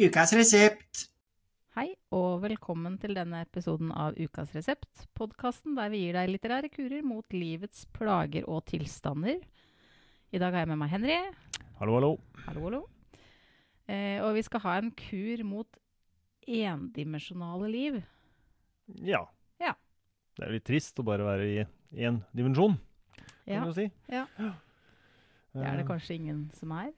Ukas 0.00 0.32
resept. 0.34 1.04
Hei, 1.74 1.92
og 2.14 2.40
velkommen 2.44 2.96
til 3.02 3.14
denne 3.16 3.40
episoden 3.44 3.90
av 3.94 4.16
Ukas 4.20 4.52
resept, 4.54 5.04
podkasten 5.18 5.74
der 5.78 5.90
vi 5.92 6.00
gir 6.04 6.16
deg 6.16 6.30
litterære 6.32 6.70
kurer 6.70 7.02
mot 7.06 7.34
livets 7.34 7.84
plager 7.94 8.46
og 8.50 8.64
tilstander. 8.70 9.40
I 10.34 10.40
dag 10.42 10.54
har 10.54 10.64
jeg 10.64 10.70
med 10.72 10.80
meg 10.82 10.90
Henry. 10.94 11.18
Hallo, 11.80 11.96
hallo. 11.98 12.10
Hallo, 12.46 12.64
hallo. 12.68 12.80
Eh, 13.90 14.18
og 14.24 14.34
vi 14.38 14.42
skal 14.46 14.62
ha 14.64 14.76
en 14.80 14.90
kur 14.98 15.42
mot 15.46 15.78
endimensjonale 16.46 17.70
liv. 17.70 18.00
Ja. 19.02 19.24
Ja. 19.62 19.74
Det 20.34 20.46
er 20.48 20.54
litt 20.56 20.66
trist 20.66 20.98
å 20.98 21.06
bare 21.06 21.26
være 21.26 21.46
i 21.50 21.58
én 22.04 22.18
dimensjon, 22.34 22.74
kan 23.14 23.54
Ja, 23.54 23.64
du 23.68 23.74
si. 23.76 23.86
ja. 24.10 24.26
det 24.38 25.62
er 25.62 25.76
det 25.78 25.84
Eh, 25.84 25.88
kanskje 25.88 26.16
ingen 26.18 26.50
som 26.58 26.72
er. 26.74 26.90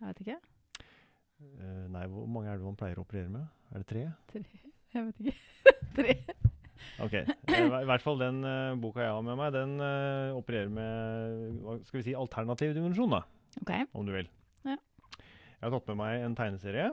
Jeg 0.00 0.08
vet 0.08 0.20
ikke. 0.26 0.38
Eh, 1.40 1.86
nei, 1.92 2.04
hvor 2.10 2.28
mange 2.30 2.50
er 2.50 2.58
det 2.58 2.66
man 2.66 2.78
pleier 2.78 3.00
å 3.00 3.04
operere 3.04 3.30
med? 3.32 3.46
Er 3.70 3.82
det 3.82 3.88
tre? 3.90 4.06
Tre 4.30 4.42
Jeg 4.94 5.06
vet 5.06 5.20
ikke. 5.22 5.34
Tre. 5.96 6.14
Ok. 7.04 7.14
Eh, 7.14 7.60
I 7.66 7.86
hvert 7.88 8.04
fall 8.04 8.18
den 8.20 8.40
uh, 8.44 8.78
boka 8.80 9.02
jeg 9.04 9.12
har 9.12 9.24
med 9.24 9.38
meg, 9.38 9.52
den 9.54 9.76
uh, 9.82 10.36
opererer 10.38 10.72
med 10.72 11.60
hva 11.62 11.76
skal 11.86 12.00
vi 12.00 12.06
si, 12.08 12.16
alternativ 12.16 12.74
dimensjon, 12.76 13.12
da, 13.12 13.22
OK. 13.60 13.72
om 13.96 14.08
du 14.08 14.14
vil. 14.14 14.30
Ja. 14.66 14.76
Jeg 15.20 15.62
har 15.66 15.74
tatt 15.76 15.90
med 15.92 16.00
meg 16.00 16.24
en 16.24 16.36
tegneserie, 16.38 16.90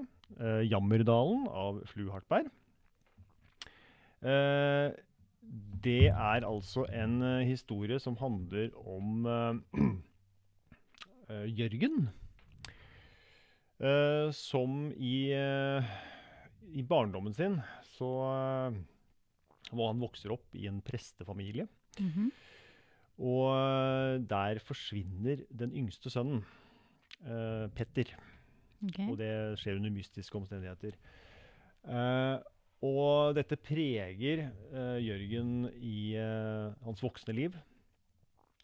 'Jammerdalen' 0.67 1.45
av 1.47 1.77
Flu 1.87 2.09
Hartberg. 2.11 2.49
Det 5.87 6.01
er 6.09 6.43
altså 6.43 6.83
en 6.91 7.21
historie 7.47 7.95
som 8.03 8.17
handler 8.19 8.73
om 8.75 9.23
Jørgen. 11.61 12.09
Eh, 13.79 14.27
som 14.35 14.91
i, 14.93 15.17
uh, 15.33 15.95
i 16.73 16.83
barndommen 16.83 17.35
sin 17.35 17.59
så 17.93 18.09
uh, 18.27 18.77
var 19.71 19.91
han 19.91 20.03
vokser 20.03 20.33
opp 20.35 20.55
i 20.55 20.67
en 20.69 20.81
prestefamilie. 20.85 21.67
Mhm. 21.99 22.29
Og 23.17 23.47
eh, 23.49 24.15
der 24.29 24.59
forsvinner 24.61 25.39
den 25.49 25.71
yngste 25.73 26.11
sønnen, 26.13 26.43
Petter. 27.73 28.11
Okay. 28.85 29.07
Og 29.09 29.15
det 29.17 29.31
skjer 29.57 29.79
under 29.79 29.89
mystiske 29.89 30.37
omstendigheter. 30.37 30.93
Og 32.85 33.33
dette 33.33 33.57
preger 33.57 34.43
Jørgen 35.01 35.65
i 35.81 36.13
hans 36.85 37.01
voksne 37.01 37.33
liv. 37.33 37.57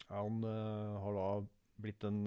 Han 0.06 0.38
har 0.46 1.18
da 1.18 1.28
blitt 1.82 2.06
en 2.06 2.22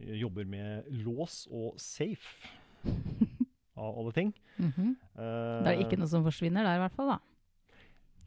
Jobber 0.00 0.44
med 0.44 0.88
lås 1.04 1.46
og 1.50 1.78
safe, 1.80 2.48
av 3.76 3.98
alle 3.98 4.12
ting. 4.12 4.34
Mm 4.58 4.72
-hmm. 4.72 4.90
uh, 5.18 5.64
Det 5.64 5.72
er 5.72 5.78
ikke 5.84 5.96
noe 5.98 6.08
som 6.08 6.24
forsvinner 6.24 6.62
der, 6.64 6.76
i 6.76 6.78
hvert 6.78 6.92
fall. 6.92 7.08
da. 7.08 7.18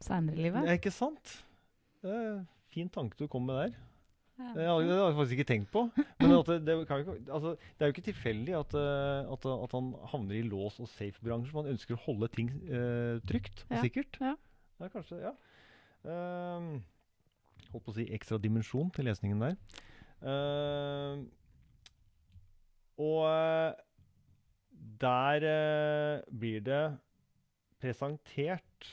Seinere 0.00 0.36
i 0.36 0.42
livet. 0.42 0.62
Det 0.62 0.68
er 0.68 0.78
ikke 0.78 0.90
sant? 0.90 1.44
Det 2.02 2.10
er 2.10 2.44
fin 2.68 2.88
tanke 2.88 3.16
du 3.18 3.26
kom 3.26 3.46
med 3.46 3.54
der. 3.54 3.72
Det 4.54 4.66
har, 4.66 4.80
jeg 4.80 5.14
faktisk 5.14 5.32
ikke 5.38 5.44
tenkt 5.44 5.70
på. 5.70 5.90
Men 6.20 6.30
det, 6.30 6.66
det, 6.66 6.80
ikke, 6.80 6.94
altså, 7.28 7.50
det 7.50 7.80
er 7.80 7.86
jo 7.86 7.94
ikke 7.94 8.08
tilfeldig 8.08 8.54
at, 8.56 8.74
eh, 8.74 9.32
at, 9.32 9.46
at 9.64 9.72
han 9.76 9.94
havner 10.12 10.34
i 10.34 10.42
lås- 10.42 10.80
og 10.80 10.88
safe-bransjen. 10.88 11.54
Man 11.54 11.66
ønsker 11.74 11.94
å 11.94 12.02
holde 12.06 12.28
ting 12.28 12.48
uh, 12.72 13.20
trygt 13.28 13.66
og 13.68 13.76
Ja, 13.76 13.82
sikkert. 13.84 14.16
ja. 14.20 14.34
Det 14.78 14.86
er 14.88 14.92
kanskje, 14.94 15.18
ja. 15.20 15.34
Ehm, 16.08 16.82
holdt 17.68 17.84
på 17.84 17.92
å 17.92 17.96
si 17.98 18.06
ekstra 18.16 18.38
dimensjon 18.40 18.88
til 18.96 19.04
lesningen 19.04 19.42
der. 19.44 19.58
Ehm, 20.24 20.89
og 23.00 23.22
eh, 23.28 23.72
der 25.00 25.46
eh, 25.48 26.20
blir 26.40 26.60
det 26.64 26.82
presentert 27.80 28.90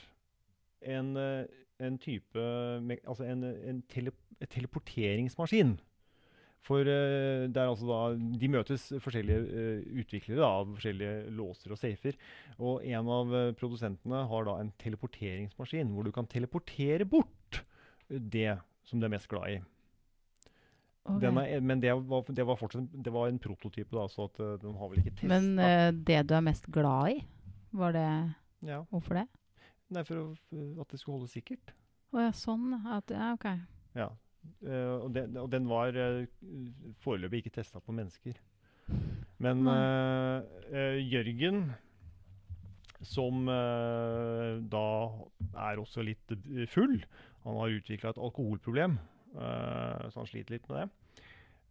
en, 0.81 1.15
eh, 1.17 1.43
en 1.83 1.99
type 1.99 2.39
Altså 2.39 3.27
en, 3.27 3.43
en 3.43 3.83
tele, 3.91 4.11
teleporteringsmaskin. 4.49 5.77
For 6.67 6.83
det 6.83 7.55
er 7.55 7.69
altså 7.69 7.87
da, 7.87 7.99
De 8.41 8.49
møtes 8.51 8.89
forskjellige 8.99 9.75
utviklere 10.01 10.41
da, 10.41 10.49
av 10.49 10.73
forskjellige 10.73 11.29
låser 11.37 11.71
og 11.71 11.79
safer. 11.79 12.17
Og 12.57 12.83
en 12.83 13.11
av 13.13 13.35
produsentene 13.59 14.25
har 14.27 14.47
da 14.49 14.57
en 14.59 14.73
teleporteringsmaskin 14.81 15.93
hvor 15.93 16.07
du 16.07 16.11
kan 16.15 16.27
teleportere 16.27 17.07
bort 17.07 17.61
det 18.09 18.57
som 18.87 18.99
du 18.99 19.07
er 19.07 19.13
mest 19.15 19.29
glad 19.31 19.53
i. 19.53 19.61
Ok. 21.07 21.21
Den 21.23 21.37
er, 21.39 21.61
men 21.63 21.79
det 21.79 21.93
var, 21.95 22.27
det 22.35 22.43
var 22.47 22.57
fortsatt 22.59 22.91
det 23.05 23.11
var 23.15 23.29
en 23.31 23.39
prototype, 23.39 23.95
da, 23.95 24.03
så 24.11 24.25
at, 24.27 24.39
eh, 24.43 24.57
den 24.59 24.75
har 24.75 24.91
vel 24.91 24.99
ikke 24.99 25.13
testa. 25.15 25.29
Men 25.31 25.49
uh, 25.55 25.89
det 26.09 26.19
du 26.27 26.33
er 26.35 26.43
mest 26.43 26.67
glad 26.73 27.13
i, 27.13 27.17
var 27.79 27.95
det 27.95 28.07
ja. 28.67 28.81
Hvorfor 28.91 29.21
det? 29.21 29.27
Nei, 29.93 30.03
for 30.03 30.19
å, 30.19 30.25
at 30.81 30.91
det 30.91 30.99
skulle 30.99 31.21
holde 31.21 31.31
sikkert. 31.31 31.71
Å 32.11 32.25
ja, 32.25 32.33
sånn. 32.35 32.73
At, 32.91 33.13
ja, 33.13 33.31
OK. 33.37 33.47
Ja. 33.95 34.11
Uh, 34.65 35.05
og, 35.05 35.09
den, 35.15 35.37
og 35.39 35.47
den 35.53 35.67
var 35.71 35.95
uh, 35.95 36.25
foreløpig 37.05 37.45
ikke 37.45 37.57
testa 37.61 37.79
på 37.83 37.95
mennesker. 37.95 38.39
Men 39.43 39.67
Jørgen, 41.03 41.65
som 43.03 43.43
da 43.45 44.85
er 45.67 45.81
også 45.81 46.05
litt 46.07 46.31
full 46.71 46.95
Han 47.43 47.59
har 47.59 47.75
utvikla 47.75 48.13
et 48.13 48.21
alkoholproblem, 48.23 48.95
så 49.35 50.21
han 50.21 50.27
sliter 50.29 50.55
litt 50.57 50.67
med 50.69 50.79
det. 50.79 51.23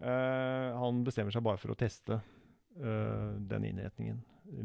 Eh, 0.07 0.77
han 0.77 1.03
bestemmer 1.07 1.33
seg 1.33 1.45
bare 1.47 1.59
for 1.61 1.73
å 1.73 1.79
teste 1.79 2.19
eh, 2.21 3.31
den 3.49 3.65
innretningen 3.71 4.19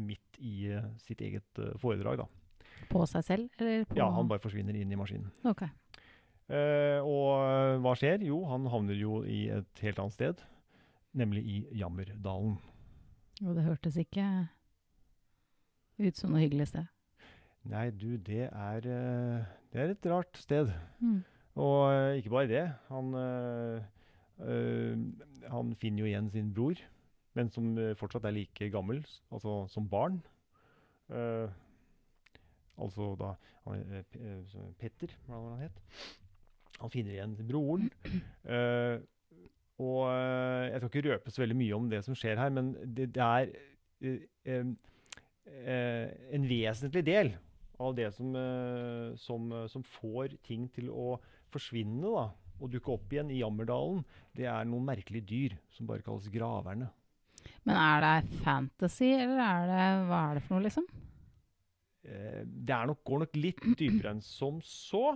midt 0.04 0.36
i 0.38 0.68
eh, 0.70 0.84
sitt 1.02 1.22
eget 1.24 1.58
eh, 1.58 1.72
foredrag. 1.80 2.20
da. 2.22 2.28
På 2.90 3.06
seg 3.08 3.24
selv, 3.24 3.48
eller 3.58 3.86
Ja, 3.96 4.10
han 4.12 4.28
bare 4.28 4.42
forsvinner 4.42 4.76
inn 4.76 4.92
i 4.92 4.98
maskinen. 4.98 5.30
OK. 5.48 5.62
Eh, 6.52 7.00
og 7.00 7.28
eh, 7.46 7.78
hva 7.82 7.94
skjer? 7.96 8.24
Jo, 8.28 8.42
han 8.50 8.66
havner 8.68 8.98
jo 8.98 9.22
i 9.24 9.46
et 9.56 9.82
helt 9.86 10.02
annet 10.02 10.16
sted. 10.18 10.42
Nemlig 11.16 11.42
i 11.44 11.56
Jammerdalen. 11.80 12.58
Og 13.42 13.56
det 13.56 13.64
hørtes 13.66 13.96
ikke 14.00 14.24
ut 16.02 16.18
som 16.18 16.32
noe 16.32 16.42
hyggelig 16.42 16.70
sted. 16.72 16.88
Nei, 17.68 17.88
du, 17.94 18.16
det 18.18 18.48
er, 18.48 18.86
eh, 18.90 19.50
det 19.72 19.80
er 19.84 19.92
et 19.94 20.08
rart 20.10 20.36
sted. 20.40 20.72
Mm. 21.00 21.20
Og 21.60 21.92
eh, 21.92 22.16
ikke 22.16 22.32
bare 22.32 22.48
det. 22.48 22.64
Han, 22.88 23.14
eh, 23.14 23.82
eh, 24.48 24.96
han 25.52 25.74
finner 25.80 26.04
jo 26.04 26.08
igjen 26.08 26.30
sin 26.32 26.52
bror, 26.54 26.80
men 27.36 27.50
som 27.52 27.76
fortsatt 27.96 28.24
er 28.28 28.36
like 28.36 28.70
gammel, 28.72 29.02
altså 29.32 29.66
som 29.72 29.88
barn. 29.88 30.20
Altså 32.82 33.12
da 33.20 33.34
Petter, 34.80 35.12
hva 35.26 35.38
var 35.38 35.48
det 35.48 35.52
han 35.52 35.64
het. 35.66 35.76
Han 36.80 36.92
finner 36.92 37.12
igjen 37.14 37.36
broren. 37.48 37.88
Og 39.82 40.00
jeg 40.12 40.76
skal 40.76 40.90
ikke 40.90 41.08
røpe 41.08 41.32
så 41.32 41.42
veldig 41.42 41.56
mye 41.56 41.76
om 41.76 41.88
det 41.90 42.02
som 42.04 42.16
skjer 42.16 42.40
her, 42.40 42.52
men 42.52 42.74
det, 42.84 43.14
det 43.16 43.22
er 43.24 43.46
en 46.36 46.48
vesentlig 46.48 47.04
del 47.08 47.32
av 47.80 47.96
det 47.96 48.12
som, 48.14 48.36
som, 49.16 49.52
som 49.72 49.88
får 49.96 50.36
ting 50.44 50.68
til 50.76 50.92
å 50.92 51.16
forsvinne 51.52 52.14
da, 52.16 52.26
og 52.62 52.70
dukke 52.72 52.92
opp 52.94 53.14
igjen 53.14 53.30
i 53.34 53.40
Jammerdalen, 53.40 54.02
det 54.36 54.46
er 54.50 54.66
noen 54.68 54.86
merkelige 54.86 55.28
dyr 55.28 55.56
som 55.74 55.88
bare 55.88 56.04
kalles 56.06 56.30
graverne. 56.32 56.90
Men 57.66 57.78
er 57.78 58.04
det 58.04 58.40
fantasy, 58.44 59.10
eller 59.16 59.40
er 59.42 59.66
det 59.70 59.86
Hva 60.08 60.20
er 60.28 60.38
det 60.38 60.44
for 60.46 60.56
noe, 60.56 60.66
liksom? 60.66 60.86
Eh, 62.06 62.42
det 62.46 62.74
er 62.74 62.88
nok, 62.90 63.02
går 63.06 63.24
nok 63.24 63.38
litt 63.38 63.62
dypere 63.78 64.14
enn 64.14 64.22
som 64.24 64.60
så. 64.66 65.12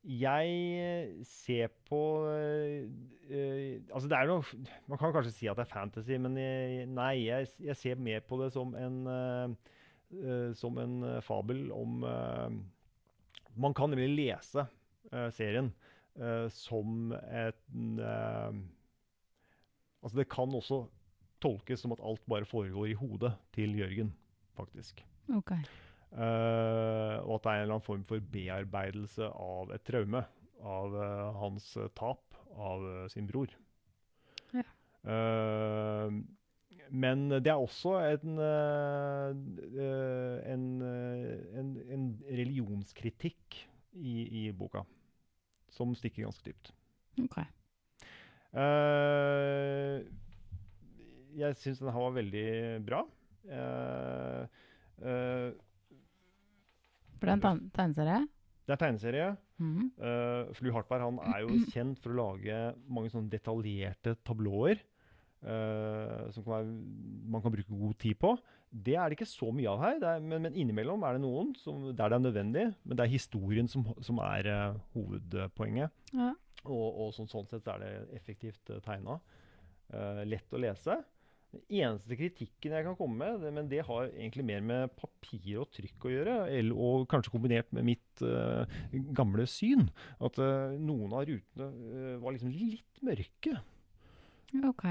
Jeg 0.00 0.52
eh, 0.80 1.24
ser 1.28 1.68
på 1.84 1.98
eh, 2.32 2.86
eh, 3.28 3.82
Altså, 3.92 4.08
det 4.08 4.16
er 4.16 4.30
noe 4.30 4.46
Man 4.88 4.96
kan 4.96 5.12
kanskje 5.12 5.34
si 5.34 5.48
at 5.50 5.58
det 5.58 5.66
er 5.66 5.74
fantasy, 5.74 6.16
men 6.16 6.38
jeg, 6.40 6.86
nei, 6.88 7.26
jeg, 7.26 7.50
jeg 7.60 7.76
ser 7.76 8.00
mer 8.00 8.24
på 8.24 8.38
det 8.40 8.48
som 8.54 8.72
en 8.80 8.96
eh, 9.12 9.74
eh, 10.16 10.46
Som 10.56 10.80
en 10.80 11.02
eh, 11.04 11.20
fabel 11.20 11.66
om 11.76 12.00
eh, 12.08 12.56
Man 13.60 13.76
kan 13.76 13.92
nemlig 13.92 14.08
lese 14.22 14.64
eh, 14.64 14.72
serien 15.34 15.72
eh, 16.18 16.48
som 16.54 17.12
en 17.12 17.98
eh, 17.98 18.60
Altså, 20.00 20.16
det 20.16 20.30
kan 20.32 20.54
også 20.56 20.86
tolkes 21.44 21.82
som 21.82 21.92
at 21.92 22.00
alt 22.00 22.22
bare 22.24 22.46
foregår 22.48 22.86
i 22.88 22.96
hodet 22.96 23.34
til 23.52 23.74
Jørgen, 23.76 24.14
faktisk. 24.56 25.02
Okay. 25.28 25.60
Uh, 26.08 27.20
og 27.28 27.34
at 27.36 27.44
det 27.44 27.50
er 27.50 27.58
en 27.58 27.60
eller 27.66 27.74
annen 27.74 27.84
form 27.84 28.04
for 28.08 28.24
bearbeidelse 28.32 29.28
av 29.28 29.74
et 29.76 29.84
traume. 29.84 30.24
Av 30.60 30.96
uh, 30.96 31.36
hans 31.40 31.68
eh, 31.76 31.92
tap 31.96 32.34
av 32.56 32.82
uh, 32.84 33.04
sin 33.12 33.28
bror. 33.28 33.52
Ja. 34.56 34.64
Eh, 35.04 36.16
men 36.90 37.28
det 37.30 37.52
er 37.52 37.60
også 37.60 37.94
en, 38.02 38.38
eh, 38.42 39.30
eh, 39.78 40.52
en, 40.52 40.64
eh, 40.82 41.58
en, 41.60 41.70
en 41.94 42.06
religionskritikk 42.26 43.60
i, 43.94 44.46
i 44.46 44.52
boka. 44.52 44.84
Som 45.70 45.94
stikker 45.94 46.26
ganske 46.26 46.44
dypt. 46.50 46.72
ok. 47.22 47.40
Uh, 48.50 50.02
jeg 51.38 51.54
syns 51.60 51.78
den 51.78 51.92
her 51.94 52.02
var 52.02 52.16
veldig 52.16 52.46
bra. 52.86 53.04
Uh, 53.46 54.42
uh, 55.00 55.50
For 57.18 57.28
det 57.28 57.34
er 57.36 57.38
en 57.38 57.70
tegneserie? 57.74 58.20
det 58.66 58.74
er 58.74 58.80
tegneserie. 58.84 59.28
Mhm. 59.60 59.90
Uh, 59.98 60.50
Flu 60.56 60.70
Hartberg 60.74 61.06
han 61.06 61.20
er 61.30 61.44
jo 61.44 61.60
kjent 61.74 62.02
for 62.02 62.14
å 62.14 62.18
lage 62.20 62.58
mange 62.90 63.12
sånne 63.12 63.32
detaljerte 63.32 64.16
tablåer. 64.26 64.82
som 65.40 66.44
kan 66.44 66.52
være, 66.52 66.72
man 67.32 67.40
kan 67.40 67.52
bruke 67.54 67.72
god 67.72 67.94
tid 68.02 68.18
på. 68.20 68.34
Det 68.70 68.94
er 68.94 69.10
det 69.10 69.18
ikke 69.18 69.26
så 69.26 69.50
mye 69.50 69.70
av 69.72 69.80
her, 69.82 69.96
det 70.02 70.08
er, 70.08 70.20
men, 70.22 70.44
men 70.46 70.56
innimellom 70.58 71.02
er 71.06 71.16
det 71.16 71.24
noen 71.24 71.50
som, 71.58 71.88
der 71.90 72.12
det 72.12 72.18
er 72.20 72.24
nødvendig. 72.26 72.66
Men 72.84 72.98
det 72.98 73.06
er 73.06 73.12
historien 73.12 73.70
som, 73.70 73.86
som 74.06 74.20
er 74.22 74.46
uh, 74.46 74.80
hovedpoenget. 74.94 75.90
Ja. 76.14 76.32
Og, 76.64 76.86
og 76.86 77.14
sånn, 77.16 77.30
sånn 77.30 77.48
sett 77.50 77.66
er 77.72 77.82
det 77.82 77.94
effektivt 78.20 78.70
uh, 78.70 78.82
tegna. 78.84 79.18
lett 80.22 80.54
å 80.54 80.60
lese. 80.62 81.00
Den 81.50 81.62
eneste 81.82 82.14
kritikken 82.14 82.74
jeg 82.76 82.84
kan 82.86 82.94
komme 82.94 83.18
med, 83.18 83.40
det, 83.42 83.50
men 83.56 83.68
det 83.70 83.82
har 83.88 84.06
egentlig 84.12 84.44
mer 84.46 84.60
med 84.62 84.92
papir 84.94 85.58
og 85.58 85.72
trykk 85.74 86.06
å 86.06 86.12
gjøre, 86.12 86.36
eller, 86.46 86.76
og 86.78 87.08
kanskje 87.10 87.32
kombinert 87.34 87.72
med 87.74 87.88
mitt 87.88 88.22
uh, 88.22 88.62
gamle 89.18 89.48
syn, 89.50 89.88
at 90.22 90.38
eh, 90.38 90.76
noen 90.78 91.16
av 91.16 91.26
rutene 91.26 91.66
eh, 91.90 92.14
var 92.22 92.36
liksom 92.36 92.52
litt 92.54 93.02
mørke. 93.06 93.56
Ok. 94.70 94.86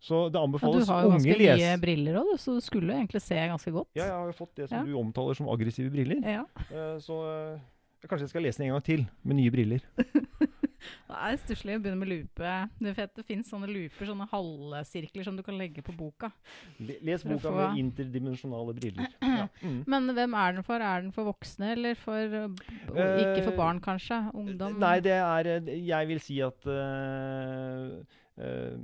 Så 0.00 0.26
det 0.30 0.38
Ja, 0.38 0.46
du 0.46 0.58
har 0.84 1.02
jo 1.02 1.10
ganske 1.14 1.38
nye 1.40 1.78
briller 1.80 2.18
òg, 2.20 2.34
så 2.38 2.54
du 2.54 2.60
skulle 2.60 2.92
egentlig 2.94 3.22
se 3.24 3.34
ganske 3.34 3.72
godt. 3.72 3.88
Ja, 3.96 4.04
jeg 4.04 4.12
har 4.12 4.26
jo 4.26 4.36
fått 4.36 4.54
det 4.56 4.68
som 4.68 4.78
Ja. 4.78 4.84
du 4.84 4.98
omtaler 5.00 5.34
som 5.34 5.48
aggressive 5.48 5.90
briller. 5.90 6.20
Ja. 6.22 6.44
Uh, 6.70 6.98
så 7.00 7.16
eh, 7.54 7.60
kanskje 8.06 8.26
jeg 8.28 8.28
skal 8.34 8.42
lese 8.42 8.58
den 8.58 8.68
en 8.68 8.76
gang 8.76 8.84
til, 8.84 9.06
med 9.24 9.36
nye 9.36 9.50
briller. 9.50 9.80
Det 10.86 11.16
er 11.16 11.38
stusslig 11.40 11.74
å 11.76 11.80
begynne 11.82 11.98
med 11.98 12.10
lupe. 12.10 12.50
Du 12.78 12.88
vet, 12.94 13.12
det 13.16 13.24
fins 13.26 13.48
sånne 13.50 13.66
luper, 13.70 14.06
sånne 14.06 14.26
halvsirkler 14.30 15.26
som 15.26 15.38
du 15.38 15.42
kan 15.46 15.56
legge 15.58 15.82
på 15.82 15.94
boka. 15.96 16.30
Les 16.78 17.24
boka 17.26 17.48
få- 17.48 17.54
med 17.56 17.80
interdimensjonale 17.80 18.74
briller. 18.76 19.08
Ja. 19.36 19.48
Mm. 19.60 19.80
Men 19.90 20.06
hvem 20.16 20.34
er 20.38 20.54
den 20.56 20.64
for? 20.64 20.80
Er 20.80 21.02
den 21.02 21.10
for 21.12 21.26
voksne, 21.28 21.72
eller 21.74 21.98
for 21.98 22.14
uh, 22.16 22.46
Ikke 22.94 23.42
for 23.44 23.52
Eh, 23.52 23.56
barn, 23.58 23.80
kanskje? 23.84 24.20
Ungdom? 24.32 24.78
Nei, 24.80 24.94
det 25.04 25.12
er 25.18 25.50
eh, 25.56 25.72
Jeg 25.88 26.08
vil 26.08 26.20
si 26.24 26.38
at 26.44 26.68
uh, 26.70 27.98
eh, 28.38 28.78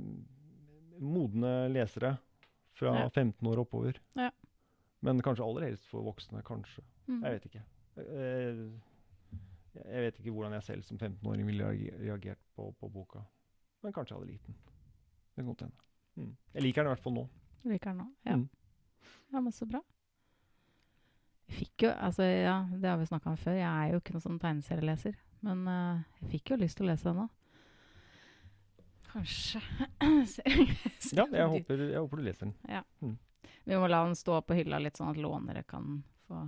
modne 1.03 1.53
lesere 1.73 2.15
fra 2.73 2.93
Ja. 3.03 3.09
15 3.09 3.47
år 3.47 3.61
oppover. 3.65 3.99
Ja. 4.17 4.31
Men 5.03 5.21
kanskje 5.21 5.43
aller 5.45 5.67
helst 5.67 5.85
for 5.91 6.03
voksne. 6.05 6.41
Kanskje. 6.47 6.83
Mm. 7.07 7.21
Jeg 7.23 7.31
vet 7.35 7.45
ikke. 7.49 7.63
Eh, 7.97 8.63
jeg 9.83 10.03
vet 10.05 10.19
ikke 10.19 10.31
hvordan 10.33 10.53
jeg 10.53 10.63
selv 10.63 10.83
som 10.87 10.97
15-åring 10.97 11.45
ville 11.45 11.65
reage- 11.65 11.97
reagert 11.99 12.39
på, 12.55 12.71
på 12.79 12.89
boka. 12.89 13.19
Men 13.83 13.93
kanskje 13.93 14.15
jeg 14.15 14.19
hadde 14.21 14.31
likt 14.31 14.45
den. 14.47 14.55
Det 15.35 15.43
kan 15.43 15.55
hende. 15.65 15.75
Mm. 16.15 16.35
Jeg 16.53 16.61
liker 16.63 16.83
den 16.83 16.91
i 16.91 16.93
hvert 16.93 17.03
fall 17.03 17.13
nå. 17.17 17.23
Liker 17.65 17.89
den 17.91 17.97
nå. 18.03 18.07
Ja. 18.25 18.35
Mm. 18.37 18.49
ja, 19.33 19.39
men 19.41 19.51
så 19.51 19.65
bra. 19.67 19.81
Jeg 21.49 21.57
fikk 21.57 21.83
jo, 21.85 21.89
altså 21.91 22.23
ja, 22.23 22.57
Det 22.71 22.89
har 22.89 22.97
vi 22.97 23.05
snakka 23.09 23.29
om 23.33 23.37
før. 23.37 23.57
Jeg 23.59 23.67
er 23.67 23.91
jo 23.93 23.99
ikke 23.99 24.13
noen 24.15 24.23
sånn 24.27 24.39
tegneserieleser. 24.41 25.15
Men 25.43 25.65
uh, 25.67 26.03
jeg 26.21 26.29
fikk 26.37 26.53
jo 26.53 26.59
lyst 26.61 26.77
til 26.79 26.87
å 26.87 26.91
lese 26.93 27.09
den 27.09 27.17
nå. 27.19 27.27
Kanskje 29.13 29.61
Ja, 31.17 31.27
jeg 31.29 31.47
håper, 31.53 31.85
jeg 31.85 31.99
håper 31.99 32.19
du 32.19 32.25
leser 32.25 32.49
den. 32.49 33.15
Vi 33.63 33.77
må 33.79 33.87
la 33.87 34.03
den 34.07 34.17
stå 34.17 34.41
på 34.43 34.57
hylla 34.57 34.79
litt, 34.81 34.97
sånn 34.99 35.13
at 35.13 35.19
lånere 35.21 35.63
kan 35.67 36.01
få 36.27 36.41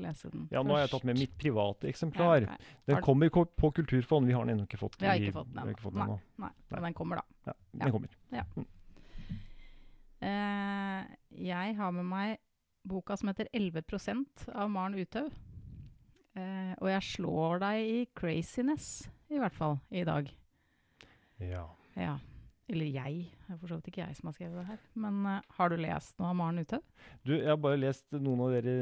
lese 0.00 0.30
den 0.32 0.48
Ja, 0.52 0.62
nå 0.66 0.76
har 0.76 0.84
jeg 0.84 0.92
tatt 0.92 1.06
med 1.08 1.18
mitt 1.18 1.32
private 1.38 1.88
eksemplar. 1.90 2.44
Ja, 2.44 2.56
okay. 2.56 2.74
Den 2.90 3.00
kommer 3.04 3.30
på 3.30 3.70
Kulturfond. 3.78 4.28
Vi 4.28 4.36
har 4.36 4.44
den 4.44 4.56
ennå 4.56 4.66
ikke 4.68 4.80
fått. 4.80 4.98
Vi 5.00 5.08
har 5.08 5.18
ikke 5.20 5.38
fått 5.40 5.54
den 5.54 5.62
ennå. 5.64 5.94
ennå. 6.04 6.18
Nei, 6.44 6.52
men 6.74 6.86
den 6.88 6.98
kommer, 6.98 7.22
da. 7.22 7.50
Ja, 7.50 7.54
Ja. 7.72 7.84
den 7.84 7.92
kommer. 7.92 8.68
Eh, 10.20 11.04
jeg 11.30 11.76
har 11.76 11.92
med 11.96 12.04
meg 12.04 12.38
boka 12.84 13.16
som 13.16 13.28
heter 13.28 13.48
11% 13.54 14.48
av 14.54 14.70
Maren 14.70 14.98
Uthaug. 14.98 15.32
Uh, 16.36 16.74
og 16.78 16.86
jeg 16.92 17.02
slår 17.02 17.58
deg 17.58 17.88
i 17.90 18.02
craziness, 18.14 19.08
i 19.34 19.40
hvert 19.40 19.54
fall, 19.56 19.80
i 19.90 20.04
dag. 20.06 20.28
Ja. 21.42 21.64
Ja. 21.96 22.18
Eller 22.70 22.86
jeg. 22.86 23.24
Det 23.46 23.54
er 23.54 23.58
for 23.58 23.72
så 23.72 23.78
vidt 23.80 23.90
ikke 23.90 24.04
jeg 24.04 24.16
som 24.16 24.30
har 24.30 24.34
skrevet 24.36 24.58
det 24.60 24.66
her. 24.68 24.82
Men 25.02 25.20
uh, 25.26 25.54
har 25.56 25.72
du 25.72 25.76
lest 25.80 26.18
noe 26.20 26.30
av 26.30 26.36
Maren 26.38 26.62
Uthaug? 26.62 26.84
Du, 27.26 27.32
jeg 27.34 27.48
har 27.50 27.58
bare 27.58 27.80
lest 27.80 28.06
noen 28.14 28.44
av 28.46 28.52
dere 28.54 28.74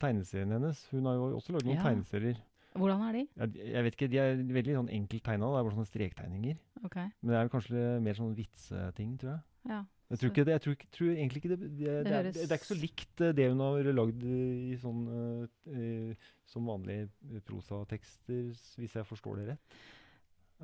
tegneseriene 0.00 0.56
hennes. 0.56 0.84
Hun 0.92 1.08
har 1.10 1.18
jo 1.18 1.32
også 1.36 1.56
lagd 1.56 1.68
noen 1.68 1.76
Ja. 1.76 1.88
tegneserier. 1.90 2.40
Hvordan 2.76 3.02
er 3.06 3.12
de? 3.16 3.24
Ja, 3.40 3.46
jeg 3.72 3.84
vet 3.84 3.94
ikke, 3.96 4.08
De 4.12 4.18
er 4.20 4.40
veldig 4.52 4.78
sånn 4.78 4.88
enkelt 4.92 5.24
tegna. 5.24 5.50
Det 5.52 5.58
er 5.58 5.66
bare 5.68 5.76
sånne 5.76 5.90
strektegninger. 5.92 6.56
Okay. 6.84 7.12
Men 7.20 7.32
det 7.32 7.38
er 7.38 7.52
kanskje 7.52 7.84
mer 8.04 8.18
sånn 8.18 8.34
vitseting, 8.36 9.18
tror 9.20 9.32
jeg. 9.34 9.44
ja. 9.72 9.84
Jeg 10.06 10.20
tror, 10.20 10.30
ikke 10.30 10.42
det, 10.46 10.52
jeg 10.54 10.62
tror, 10.62 10.74
ikke, 10.76 10.88
tror 10.94 11.08
egentlig 11.10 11.40
ikke 11.40 11.48
det 11.50 11.56
det, 11.58 11.70
det, 12.06 12.12
er, 12.14 12.26
det 12.30 12.44
er 12.46 12.60
ikke 12.60 12.68
så 12.68 12.78
likt 12.78 13.22
eh, 13.26 13.32
det 13.34 13.48
hun 13.50 13.62
har 13.64 13.88
lagd 13.90 14.20
i 14.22 14.76
sånn 14.78 15.00
uh, 15.10 15.46
uh, 15.66 16.28
som 16.46 16.68
vanlige 16.70 17.40
prosatekster, 17.48 18.52
hvis 18.78 18.94
jeg 18.94 19.08
forstår 19.08 19.40
det 19.40 19.48
rett. 19.48 19.80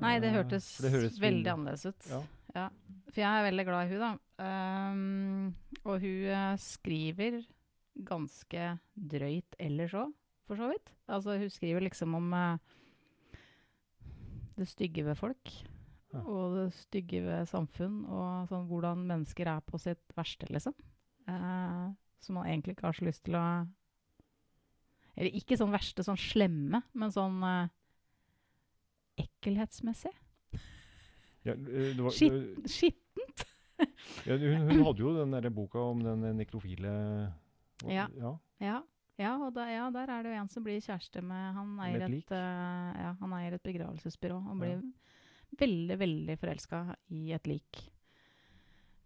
Nei, 0.01 0.15
det 0.21 0.31
Eh, 0.31 0.37
hørtes, 0.37 0.69
det 0.81 0.91
veldig 1.21 1.51
annerledes 1.51 1.85
ut. 1.85 2.07
Ja. 2.53 2.69
For 3.09 3.21
jeg 3.21 3.29
er 3.29 3.47
veldig 3.47 3.65
glad 3.67 3.85
i 3.85 3.91
hun 3.93 4.01
da. 4.01 4.11
Um, 4.43 5.55
og 5.83 5.99
hun 6.01 6.29
eh, 6.33 6.53
skriver 6.61 7.41
ganske 8.07 8.69
drøyt 8.97 9.57
ellers 9.61 9.93
òg, 9.97 10.13
for 10.49 10.57
så 10.57 10.69
vidt. 10.71 10.93
Altså, 11.07 11.37
hun 11.37 11.53
skriver 11.53 11.85
liksom 11.85 12.15
om 12.17 12.33
uh, 12.33 12.57
det 14.57 14.67
stygge 14.69 15.05
ved 15.05 15.17
folk. 15.19 15.53
Ja. 16.13 16.21
Og 16.21 16.57
det 16.57 16.67
stygge 16.77 17.21
ved 17.25 17.49
samfunn, 17.49 18.03
og 18.05 18.49
sånn 18.49 18.65
hvordan 18.69 19.05
mennesker 19.09 19.49
er 19.49 19.61
på 19.65 19.81
sitt 19.81 20.17
verste, 20.17 20.49
liksom. 20.53 20.75
Uh, 21.29 21.93
som 22.23 22.37
man 22.39 22.49
egentlig 22.49 22.75
ikke 22.75 22.87
har 22.87 22.97
så 22.97 23.05
lyst 23.07 23.23
til 23.27 23.37
å 23.39 23.45
Eller 25.13 25.35
ikke 25.37 25.57
sånn 25.59 25.73
verste, 25.73 26.05
sånn 26.05 26.17
slemme, 26.17 26.79
men 26.97 27.11
sånn 27.13 27.35
eh, 27.45 27.73
ekkelhetsmessig. 29.19 30.11
Ja, 31.43 31.53
eh, 31.53 31.91
det 31.95 31.99
var, 32.01 32.11
Skitt- 32.15 32.69
Skittent. 32.71 33.45
ja, 34.27 34.37
hun, 34.37 34.69
hun 34.69 34.83
hadde 34.87 35.03
jo 35.03 35.13
den 35.17 35.31
der 35.35 35.49
boka 35.53 35.79
om 35.91 36.01
den 36.03 36.23
nekrofile 36.37 36.93
og- 37.83 37.91
Ja. 37.91 38.07
ja. 38.15 38.37
Ja, 38.63 38.77
ja 39.19 39.31
og 39.43 39.53
da, 39.55 39.65
ja, 39.67 39.89
der 39.91 40.07
er 40.09 40.23
det 40.23 40.31
jo 40.35 40.41
en 40.41 40.49
som 40.49 40.63
blir 40.63 40.79
kjæreste 40.79 41.21
med 41.21 41.53
Han 41.57 41.73
eier, 41.83 41.99
Med 41.99 42.13
et 42.21 42.31
et, 42.31 42.37
ja, 43.03 43.15
han 43.19 43.33
eier 43.33 43.53
et 43.57 43.63
begravelsesbyrå 43.63 44.37
og 44.39 44.55
Ja. 44.55 44.77
blir 44.77 44.93
veldig, 45.59 45.97
veldig 45.99 46.37
forelska 46.39 46.95
i 47.11 47.33
et 47.35 47.45
lik. 47.47 47.89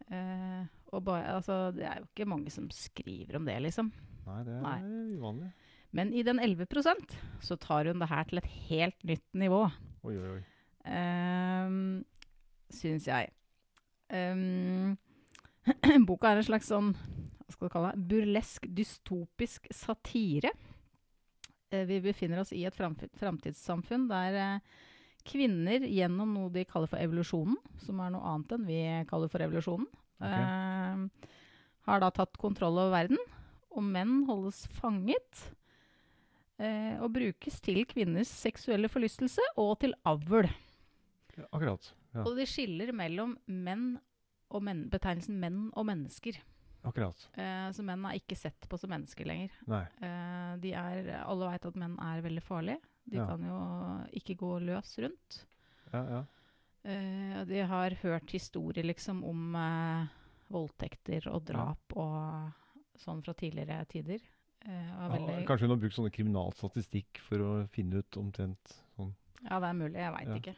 Uh, 0.07 0.63
og 0.95 1.01
bare, 1.03 1.33
altså, 1.35 1.71
det 1.75 1.83
er 1.83 1.97
jo 1.99 2.05
ikke 2.07 2.27
mange 2.29 2.51
som 2.53 2.69
skriver 2.71 3.35
om 3.35 3.45
det, 3.49 3.57
liksom. 3.65 3.89
Nei, 4.27 4.43
det 4.47 4.53
er 4.55 4.61
Nei. 4.63 4.77
uvanlig. 5.17 5.49
Men 5.91 6.13
i 6.15 6.21
den 6.23 6.39
11% 6.39 7.17
så 7.43 7.57
tar 7.59 7.89
hun 7.89 7.99
det 7.99 8.07
her 8.07 8.23
til 8.29 8.37
et 8.39 8.47
helt 8.69 9.03
nytt 9.07 9.25
nivå. 9.35 9.65
Oi, 10.05 10.13
oi, 10.17 10.29
oi. 10.37 10.43
Um, 10.87 12.03
Syns 12.73 13.07
jeg. 13.07 13.31
Um, 14.13 14.97
boka 16.07 16.31
er 16.31 16.41
en 16.41 16.47
slags 16.47 16.69
sånn 16.71 16.93
hva 16.93 17.53
skal 17.55 17.69
du 17.69 17.73
kalle 17.73 17.93
det, 17.95 18.03
burlesk, 18.11 18.67
dystopisk 18.75 19.69
satire. 19.73 20.51
Uh, 21.71 21.83
vi 21.89 22.01
befinner 22.03 22.43
oss 22.43 22.53
i 22.55 22.65
et 22.67 22.75
framtidssamfunn 22.75 24.07
der 24.11 24.37
uh, 24.37 24.83
kvinner 25.27 25.83
gjennom 25.87 26.35
noe 26.35 26.51
de 26.53 26.65
kaller 26.67 26.91
for 26.91 27.01
evolusjonen, 27.01 27.57
som 27.83 27.99
er 28.03 28.13
noe 28.13 28.27
annet 28.31 28.53
enn 28.55 28.67
vi 28.67 28.81
kaller 29.09 29.31
for 29.31 29.43
evolusjonen, 29.43 29.87
okay. 30.21 30.45
uh, 30.45 31.33
har 31.87 32.03
da 32.03 32.11
tatt 32.15 32.39
kontroll 32.39 32.79
over 32.79 32.93
verden, 32.95 33.19
og 33.75 33.83
menn 33.83 34.21
holdes 34.27 34.65
fanget. 34.79 35.47
Eh, 36.59 36.97
og 37.01 37.11
brukes 37.13 37.59
til 37.61 37.83
kvinners 37.85 38.27
seksuelle 38.31 38.89
forlystelse 38.89 39.41
og 39.57 39.79
til 39.79 39.93
avl. 40.05 40.49
Ja, 41.37 41.45
akkurat. 41.51 41.93
Ja, 42.15 42.23
Og 42.25 42.35
de 42.37 42.45
skiller 42.49 42.91
mellom 42.95 43.37
menn 43.47 43.99
og 44.49 44.63
men 44.63 44.85
betegnelsen 44.89 45.37
menn 45.39 45.71
og 45.75 45.85
mennesker. 45.85 46.37
akkurat. 46.87 47.27
Eh, 47.35 47.67
så 47.75 47.83
menn 47.83 48.05
er 48.07 48.15
ikke 48.17 48.37
sett 48.39 48.67
på 48.69 48.77
som 48.79 48.89
mennesker 48.89 49.25
lenger. 49.27 49.51
Eh, 50.01 50.53
de 50.63 50.71
er, 50.73 51.09
alle 51.25 51.49
veit 51.51 51.65
at 51.65 51.75
menn 51.75 51.97
er 51.99 52.21
veldig 52.23 52.43
farlige. 52.43 52.79
De 53.07 53.17
Ja. 53.17 53.25
kan 53.27 53.43
jo 53.43 53.59
ikke 54.13 54.35
gå 54.37 54.59
løs 54.65 54.97
rundt. 54.99 55.45
Ja, 55.93 56.01
ja. 56.09 56.23
Eh, 56.85 57.43
de 57.45 57.59
har 57.67 57.91
hørt 58.01 58.31
historier 58.31 58.83
liksom 58.83 59.23
om 59.23 59.55
eh, 59.55 60.07
voldtekter 60.49 61.27
og 61.33 61.43
drap 61.45 61.95
og 61.95 62.51
sånn 62.97 63.21
fra 63.23 63.33
tidligere 63.33 63.85
tider. 63.87 64.19
Eh, 64.65 64.87
Ja, 64.97 65.43
Kanskje 65.47 65.67
hun 65.67 65.75
har 65.75 65.81
brukt 65.81 65.95
sånne 65.95 66.11
kriminalstatistikk 66.11 67.19
for 67.23 67.37
å 67.43 67.51
finne 67.71 68.01
ut 68.01 68.17
omtrent 68.17 68.73
sånn 68.95 69.13
ja, 69.45 69.59
det 69.61 69.67
er 69.69 69.73
mulig. 69.77 69.99
Jeg 70.01 70.13
veit 70.15 70.27
Ja. 70.27 70.35
ikke. 70.41 70.55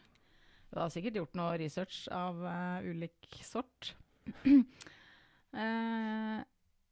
Du 0.72 0.80
har 0.80 0.90
sikkert 0.90 1.16
gjort 1.20 1.34
noe 1.36 1.58
research 1.60 2.08
av 2.16 2.38
uh, 2.46 2.80
ulik 2.88 3.28
sort. 3.44 3.94
Eh, 5.50 6.40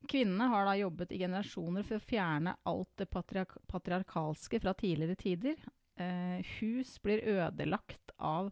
kvinnene 0.09 0.47
har 0.49 0.65
da 0.65 0.71
jobbet 0.79 1.11
i 1.13 1.19
generasjoner 1.21 1.83
for 1.85 1.99
å 1.99 2.05
fjerne 2.07 2.55
alt 2.65 2.89
det 2.97 3.05
patriark 3.13 3.51
patriarkalske 3.69 4.59
fra 4.63 4.73
tidligere 4.73 5.15
tider. 5.19 5.59
Eh, 6.01 6.41
hus 6.57 6.95
blir 7.05 7.21
ødelagt 7.21 8.15
av 8.17 8.49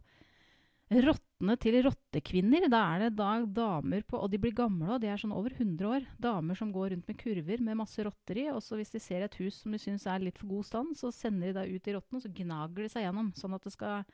Rottene 0.86 1.56
til 1.58 1.80
rottekvinner. 1.82 2.68
Da 2.70 2.82
er 2.94 3.06
det 3.06 3.16
da 3.18 3.40
damer 3.50 4.04
på 4.06 4.20
Og 4.22 4.30
de 4.30 4.38
blir 4.42 4.54
gamle, 4.54 4.92
og 4.94 5.02
de 5.02 5.10
er 5.10 5.18
sånn 5.18 5.34
over 5.34 5.56
100 5.56 5.88
år. 5.90 6.06
Damer 6.22 6.58
som 6.60 6.70
går 6.76 6.92
rundt 6.94 7.10
med 7.10 7.18
kurver 7.18 7.64
med 7.66 7.80
masse 7.80 8.06
rotter 8.06 8.38
i. 8.44 8.46
Og 8.54 8.62
så 8.62 8.78
hvis 8.78 8.94
de 8.94 9.02
ser 9.02 9.26
et 9.26 9.38
hus 9.42 9.64
som 9.64 9.74
de 9.74 9.82
syns 9.82 10.06
er 10.06 10.22
litt 10.22 10.38
for 10.38 10.52
god 10.52 10.68
stand, 10.70 10.94
så 11.00 11.10
sender 11.16 11.50
de 11.50 11.58
da 11.58 11.66
ut 11.66 11.90
i 11.90 11.96
rottene, 11.96 12.22
og 12.22 12.26
så 12.28 12.34
gnager 12.38 12.86
de 12.86 12.92
seg 12.94 13.08
gjennom. 13.08 13.32
Sånn 13.40 13.58
at 13.58 13.66
det 13.66 13.74
skal 13.74 14.06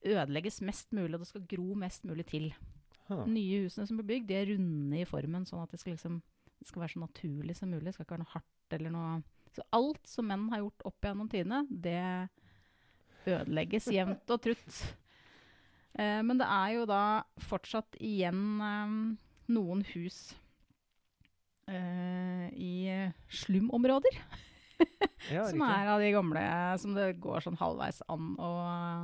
ødelegges 0.00 0.62
mest 0.64 0.88
mulig, 0.96 1.12
og 1.18 1.26
det 1.26 1.28
skal 1.34 1.44
gro 1.50 1.76
mest 1.82 2.08
mulig 2.08 2.24
til. 2.30 2.48
Huh. 3.10 3.26
Nye 3.28 3.66
husene 3.66 3.84
som 3.90 4.00
blir 4.00 4.08
bygd, 4.14 4.30
de 4.30 4.38
er 4.38 4.48
runde 4.54 5.02
i 5.02 5.08
formen, 5.08 5.44
sånn 5.48 5.66
at 5.66 5.74
det 5.74 5.82
skal, 5.82 5.98
liksom, 5.98 6.20
det 6.62 6.70
skal 6.70 6.86
være 6.86 6.94
så 6.94 7.04
naturlig 7.04 7.58
som 7.58 7.72
mulig. 7.74 7.90
Det 7.90 7.98
skal 7.98 8.06
ikke 8.06 8.16
være 8.16 8.24
noe 8.24 8.34
hardt 8.38 8.78
eller 8.78 8.94
noe 8.94 9.12
Så 9.50 9.64
alt 9.74 10.06
som 10.06 10.28
menn 10.30 10.48
har 10.52 10.62
gjort 10.62 10.84
opp 10.86 11.04
gjennom 11.04 11.28
tidene, 11.28 11.64
det 11.68 12.00
ødelegges 13.28 13.90
jevnt 13.92 14.30
og 14.30 14.44
trutt. 14.46 14.82
Eh, 15.98 16.20
men 16.26 16.38
det 16.40 16.46
er 16.46 16.76
jo 16.76 16.86
da 16.88 17.02
fortsatt 17.42 17.98
igjen 17.98 18.60
eh, 18.62 18.94
noen 19.50 19.82
hus 19.94 20.20
eh, 21.70 22.46
i 22.54 22.72
slumområder. 23.40 24.20
Ja, 25.32 25.44
som 25.50 25.62
er 25.66 25.90
av 25.92 26.00
de 26.00 26.12
gamle 26.14 26.44
som 26.80 26.94
det 26.96 27.12
går 27.20 27.44
sånn 27.44 27.58
halvveis 27.60 28.00
an 28.08 28.34
å, 28.40 28.52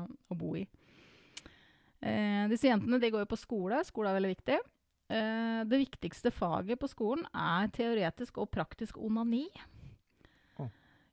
å 0.07 0.39
bo 0.39 0.55
i. 0.59 0.65
Eh, 2.07 2.47
disse 2.53 2.69
jentene 2.71 3.01
de 3.03 3.11
går 3.13 3.25
jo 3.25 3.33
på 3.35 3.41
skole. 3.41 3.83
Skole 3.87 4.13
er 4.13 4.19
veldig 4.21 4.35
viktig. 4.37 4.59
Eh, 5.07 5.61
det 5.69 5.83
viktigste 5.85 6.33
faget 6.35 6.81
på 6.83 6.91
skolen 6.91 7.27
er 7.31 7.71
teoretisk 7.75 8.41
og 8.43 8.51
praktisk 8.55 8.99
onani. 8.99 9.47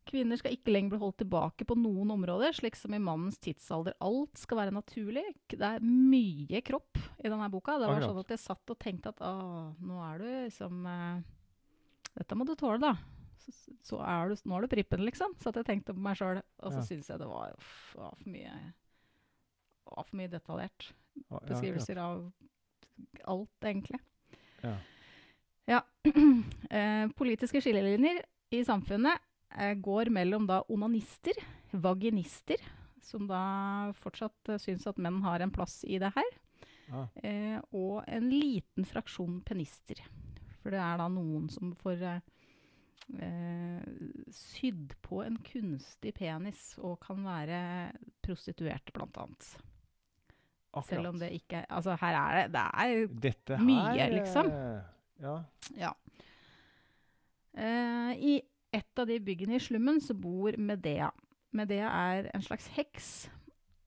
Kvinner 0.06 0.38
skal 0.40 0.52
ikke 0.56 0.74
lenger 0.74 0.94
bli 0.94 1.00
holdt 1.02 1.18
tilbake 1.22 1.66
på 1.68 1.78
noen 1.80 2.12
områder, 2.16 2.52
slik 2.58 2.76
som 2.76 2.94
i 2.96 3.00
mannens 3.02 3.38
tidsalder. 3.42 3.96
Alt 4.04 4.38
skal 4.42 4.60
være 4.60 4.74
naturlig. 4.76 5.24
Det 5.54 5.62
er 5.64 5.80
mye 5.86 6.60
kropp 6.66 7.00
i 7.24 7.30
denne 7.32 7.48
boka. 7.54 7.78
Det 7.80 7.88
var 7.88 7.96
Akkurat. 7.98 8.10
sånn 8.12 8.20
at 8.26 8.34
jeg 8.36 8.42
satt 8.44 8.74
og 8.76 8.80
tenkte 8.84 9.14
at 9.14 9.24
å, 9.24 9.32
nå 9.80 10.02
er 10.10 10.20
du 10.24 10.28
liksom 10.48 10.86
eh, 10.92 11.24
Dette 12.14 12.36
må 12.38 12.46
du 12.46 12.54
tåle, 12.60 12.78
da. 12.84 12.92
Så, 13.44 13.52
så 13.84 13.98
er 14.06 14.30
du, 14.30 14.36
nå 14.48 14.58
er 14.60 14.66
du 14.68 14.72
prippen, 14.76 15.02
liksom. 15.08 15.34
Så 15.42 15.52
jeg 15.56 15.66
tenkte 15.68 15.96
på 15.96 16.04
meg 16.04 16.20
sjøl. 16.20 16.44
Og 16.62 16.70
så 16.76 16.80
Ja. 16.84 16.88
syntes 16.92 17.10
jeg 17.10 17.20
det 17.24 17.28
var, 17.32 17.56
uff, 17.58 17.74
var 17.98 18.14
for 18.20 18.30
mye 18.36 18.54
var 19.94 20.06
for 20.08 20.16
mye 20.20 20.32
detaljert. 20.32 20.92
Ja, 21.30 21.40
Beskrivelser 21.48 22.00
av 22.02 22.22
alt, 23.30 23.50
egentlig. 23.68 24.00
Ja. 24.64 24.76
Ja. 25.70 25.82
eh, 26.70 27.08
politiske 27.18 27.62
skillelinjer 27.64 28.22
i 28.54 28.62
samfunnet 28.68 29.20
går 29.82 30.10
mellom 30.14 30.48
da 30.50 30.62
onanister, 30.74 31.38
vaginister, 31.72 32.62
som 33.04 33.28
da 33.28 33.94
fortsatt 34.00 34.54
eh, 34.54 34.62
syns 34.62 34.88
at 34.90 35.02
menn 35.02 35.22
har 35.26 35.44
en 35.44 35.54
plass 35.54 35.82
i 35.86 36.00
det 36.02 36.14
her, 36.16 36.36
ah. 36.94 37.08
eh, 37.24 37.60
og 37.76 38.04
en 38.08 38.30
liten 38.32 38.88
fraksjon 38.88 39.42
penister. 39.46 40.00
For 40.64 40.74
det 40.74 40.80
er 40.80 41.02
da 41.02 41.10
noen 41.12 41.50
som 41.52 41.74
får 41.82 42.06
eh, 42.08 42.22
eh, 43.20 43.84
sydd 44.34 44.96
på 45.04 45.22
en 45.26 45.38
kunstig 45.44 46.16
penis 46.16 46.72
og 46.80 47.02
kan 47.04 47.22
være 47.26 47.60
prostituerte, 48.24 48.96
blant 48.96 49.20
annet. 49.20 49.54
Selv 50.88 51.12
om 51.12 51.20
det 51.22 51.28
ikke 51.36 51.60
er 51.60 51.68
Altså, 51.70 51.94
her 52.02 52.16
er 52.18 52.48
det 52.48 52.54
Det 52.56 52.62
er 52.82 53.12
Dette 53.22 53.58
mye, 53.62 54.08
liksom. 54.10 54.48
eh, 54.50 54.80
Ja. 55.22 55.36
Ja. 55.78 55.92
Eh, 57.54 58.14
I 58.18 58.42
et 58.74 59.00
av 59.00 59.08
de 59.10 59.20
byggene 59.22 59.58
i 59.58 59.62
slummen 59.62 60.01
så 60.01 60.15
bor 60.18 60.56
Medea. 60.58 61.12
Medea 61.53 61.89
er 61.89 62.30
en 62.34 62.46
slags 62.46 62.68
heks. 62.77 63.30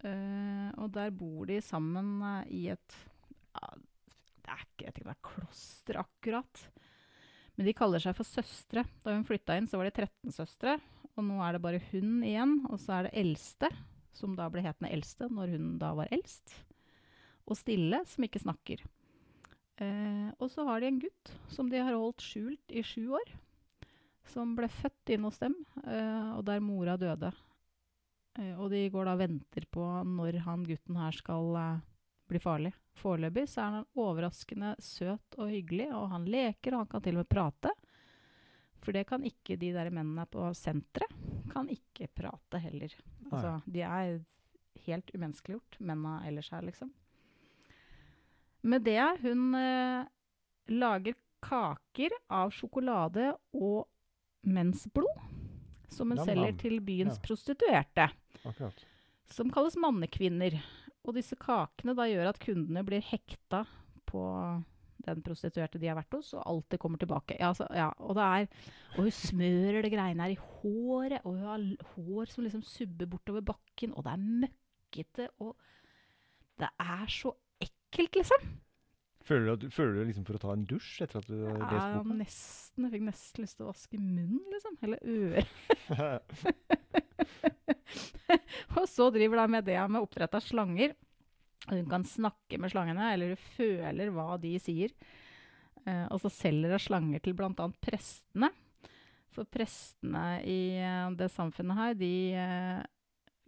uh, 0.05 0.71
og 0.79 0.93
der 0.95 1.11
bor 1.11 1.47
de 1.49 1.61
sammen 1.65 2.21
uh, 2.23 2.45
i 2.47 2.69
et 2.71 2.99
uh, 3.59 3.79
Det 4.45 4.53
er 4.53 4.63
ikke 4.63 4.85
jeg 4.87 4.95
om 5.01 5.09
det 5.09 5.15
er 5.17 5.25
kloster, 5.31 5.99
akkurat. 5.99 6.67
Men 7.57 7.67
de 7.67 7.75
kaller 7.75 8.03
seg 8.03 8.15
for 8.19 8.29
søstre. 8.29 8.85
Da 9.03 9.15
hun 9.17 9.27
flytta 9.27 9.57
inn, 9.57 9.67
så 9.67 9.81
var 9.81 9.89
de 9.89 9.95
13 9.97 10.35
søstre. 10.37 10.77
Og 11.17 11.25
nå 11.25 11.41
er 11.43 11.57
det 11.57 11.63
bare 11.65 11.83
hun 11.91 12.21
igjen. 12.21 12.59
Og 12.71 12.79
så 12.83 12.99
er 12.99 13.09
det 13.09 13.17
eldste, 13.25 13.71
som 14.17 14.37
da 14.37 14.51
ble 14.53 14.63
hetende 14.65 14.93
eldste 14.93 15.31
når 15.33 15.57
hun 15.57 15.73
da 15.81 15.95
var 15.97 16.13
eldst. 16.15 16.53
Og 17.49 17.59
stille, 17.59 18.03
som 18.07 18.27
ikke 18.27 18.45
snakker. 18.45 18.85
Eh, 19.81 20.29
og 20.41 20.49
så 20.53 20.65
har 20.69 20.81
de 20.81 20.89
en 20.89 21.01
gutt 21.01 21.33
som 21.53 21.69
de 21.73 21.81
har 21.81 21.97
holdt 21.97 22.25
skjult 22.25 22.73
i 22.73 22.85
sju 22.87 23.11
år. 23.17 23.35
Som 24.33 24.55
ble 24.59 24.69
født 24.73 25.15
inn 25.15 25.27
hos 25.27 25.39
dem, 25.43 25.55
eh, 25.85 26.31
og 26.37 26.45
der 26.49 26.63
mora 26.65 26.97
døde. 27.01 27.31
Eh, 28.39 28.55
og 28.59 28.71
de 28.73 28.87
går 28.93 29.07
da 29.07 29.15
og 29.17 29.23
venter 29.23 29.67
på 29.71 29.85
når 30.05 30.41
han 30.47 30.65
gutten 30.67 30.99
her 31.01 31.17
skal 31.17 31.57
eh, 31.61 31.85
bli 32.31 32.41
farlig. 32.43 32.73
Foreløpig 32.97 33.47
så 33.51 33.63
er 33.63 33.77
han 33.79 33.91
overraskende 34.03 34.75
søt 34.83 35.39
og 35.39 35.53
hyggelig, 35.53 35.91
og 35.95 36.11
han 36.13 36.27
leker, 36.29 36.75
og 36.75 36.85
han 36.85 36.93
kan 36.95 37.05
til 37.05 37.19
og 37.19 37.25
med 37.25 37.33
prate. 37.33 37.73
For 38.83 38.95
det 38.95 39.07
kan 39.09 39.25
ikke 39.27 39.57
de 39.59 39.73
der 39.75 39.91
mennene 39.91 40.27
på 40.31 40.47
senteret. 40.55 41.13
Kan 41.51 41.71
ikke 41.73 42.11
prate 42.13 42.61
heller. 42.61 42.93
Altså, 43.31 43.57
de 43.65 43.83
er 43.83 44.19
helt 44.87 45.11
umenneskeliggjort, 45.15 45.79
mennene 45.81 46.21
ellers 46.29 46.51
her, 46.53 46.65
liksom. 46.67 46.91
Medea, 48.67 49.13
hun 49.23 49.55
eh, 49.55 50.07
lager 50.75 51.17
kaker 51.47 52.15
av 52.33 52.51
sjokolade 52.55 53.31
og 53.55 53.87
mensblod, 54.47 55.23
som 55.93 56.11
hun 56.13 56.19
selger 56.25 56.57
til 56.61 56.81
byens 56.85 57.17
Ja. 57.19 57.23
prostituerte, 57.27 58.09
Akkurat. 58.45 58.85
som 59.31 59.51
kalles 59.51 59.77
mannekvinner. 59.77 60.61
Og 61.07 61.15
disse 61.15 61.37
kakene 61.39 61.95
da 61.95 62.03
gjør 62.11 62.29
at 62.33 62.41
kundene 62.43 62.83
blir 62.85 63.01
hekta 63.03 63.65
på 64.07 64.65
den 65.07 65.21
prostituerte 65.23 65.79
de 65.79 65.87
har 65.87 65.95
vært 66.01 66.17
hos, 66.17 66.33
og 66.35 66.43
alltid 66.47 66.81
kommer 66.83 66.99
tilbake. 66.99 67.37
Ja, 67.39 67.53
så, 67.55 67.67
ja, 67.75 67.93
og, 68.01 68.17
det 68.17 68.25
er, 68.27 68.49
og 68.97 69.05
hun 69.05 69.11
smører 69.15 69.83
det 69.83 69.93
greiene 69.93 70.25
her 70.25 70.35
i 70.35 70.41
håret, 70.41 71.21
og 71.25 71.37
hun 71.37 71.47
har 71.47 71.87
hår 71.95 72.27
som 72.33 72.43
liksom 72.45 72.63
subber 72.67 73.07
bortover 73.07 73.45
bakken, 73.47 73.93
og 73.95 74.03
det 74.03 74.13
er 74.17 74.25
møkkete, 74.49 75.29
og 75.39 75.55
det 76.59 76.69
er 76.81 77.07
så 77.07 77.33
ekkelt, 77.63 78.17
liksom. 78.19 78.49
Føler 79.27 79.59
du, 79.59 79.67
føler 79.75 79.97
du 79.99 80.05
liksom 80.07 80.27
for 80.29 80.39
å 80.39 80.43
ta 80.43 80.53
en 80.55 80.67
dusj 80.71 81.01
etter 81.03 81.19
at 81.19 81.27
du 81.27 81.41
har 81.43 81.57
lest 81.59 81.75
Ja, 81.75 81.99
boka? 81.99 82.19
nesten. 82.21 82.85
Jeg 82.87 82.93
fikk 82.95 83.07
nesten 83.09 83.43
lyst 83.47 83.57
til 83.59 83.67
å 83.67 83.73
vaske 83.73 83.99
munnen, 83.99 84.45
liksom. 84.53 84.77
Eller 84.87 84.99
øret. 85.03 85.49
og 88.79 88.87
så 88.91 89.09
driver 89.15 89.43
da 89.43 89.63
det 89.67 89.81
med 89.91 90.03
oppdrett 90.03 90.37
av 90.37 90.45
slanger. 90.45 90.95
Hun 91.67 91.89
kan 91.91 92.05
snakke 92.07 92.61
med 92.63 92.71
slangene, 92.71 93.09
eller 93.15 93.35
hun 93.35 93.43
føler 93.57 94.13
hva 94.15 94.37
de 94.39 94.53
sier. 94.63 94.95
Eh, 95.87 96.07
og 96.13 96.21
så 96.23 96.31
selger 96.31 96.77
hun 96.77 96.83
slanger 96.83 97.25
til 97.25 97.35
bl.a. 97.39 97.67
prestene. 97.83 98.53
For 99.35 99.49
prestene 99.51 100.39
i 100.47 100.61
eh, 100.79 101.11
det 101.19 101.31
samfunnet 101.35 101.81
her, 101.81 101.99
de 101.99 102.13
eh, 102.39 102.85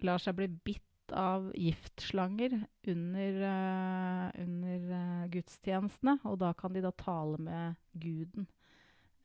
lar 0.06 0.22
seg 0.22 0.36
bli 0.38 0.50
bitt 0.50 0.84
av 1.12 1.52
giftslanger 1.56 2.66
under, 2.86 3.40
eh, 3.42 4.42
under 4.42 4.90
eh, 4.90 5.26
gudstjenestene. 5.32 6.18
Og 6.24 6.38
da 6.38 6.52
kan 6.54 6.72
de 6.72 6.82
da 6.84 6.92
tale 6.92 7.38
med 7.38 7.74
guden, 7.92 8.46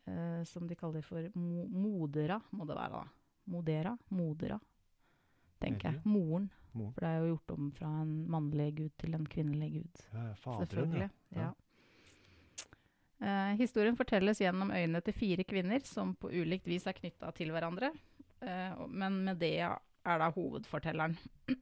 eh, 0.06 0.44
som 0.44 0.68
de 0.68 0.76
kaller 0.76 1.06
for 1.06 1.30
mo 1.38 1.68
modera, 1.68 2.42
må 2.52 2.68
det 2.70 2.78
være 2.78 3.02
da. 3.02 3.06
Modera? 3.54 3.98
Modera, 4.16 4.60
tenker 5.60 5.92
jeg. 5.92 6.02
Moren. 6.06 6.50
Moren. 6.72 6.94
For 6.94 7.06
det 7.06 7.10
er 7.10 7.20
jo 7.20 7.34
gjort 7.34 7.54
om 7.58 7.72
fra 7.76 7.90
en 8.02 8.14
mannlig 8.32 8.70
gud 8.78 8.94
til 8.98 9.14
en 9.18 9.26
kvinnelig 9.30 9.70
gud. 9.74 10.06
Ja, 10.14 10.30
faderen, 10.40 10.68
Selvfølgelig. 10.68 11.10
ja. 11.36 11.42
Ja. 11.42 11.52
Uh, 13.24 13.54
historien 13.56 13.96
fortelles 13.96 14.42
gjennom 14.42 14.74
øynene 14.76 15.00
til 15.06 15.16
fire 15.16 15.44
kvinner 15.48 15.80
som 15.88 16.12
på 16.20 16.28
ulikt 16.34 16.66
vis 16.68 16.88
er 16.90 16.98
knytta 16.98 17.30
til 17.38 17.54
hverandre. 17.56 17.94
Uh, 18.44 18.84
men 18.92 19.22
Medea 19.24 19.70
er 20.06 20.22
da 20.22 20.30
hovedfortelleren. 20.36 21.18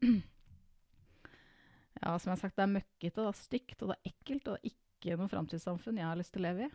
ja, 2.02 2.14
som 2.18 2.30
jeg 2.30 2.36
har 2.36 2.42
sagt, 2.42 2.58
det 2.58 2.66
er 2.66 2.76
møkkete, 2.76 3.18
det 3.22 3.30
er 3.30 3.40
stygt, 3.40 3.78
og 3.82 3.92
det 3.92 3.98
er 3.98 4.12
ekkelt, 4.12 4.48
og 4.48 4.58
det 4.58 4.62
er 4.62 4.76
ikke 4.76 5.18
noe 5.20 5.32
framtidssamfunn 5.32 6.02
jeg 6.02 6.10
har 6.10 6.20
lyst 6.20 6.34
til 6.36 6.44
å 6.44 6.48
leve 6.50 6.68
i. 6.68 6.72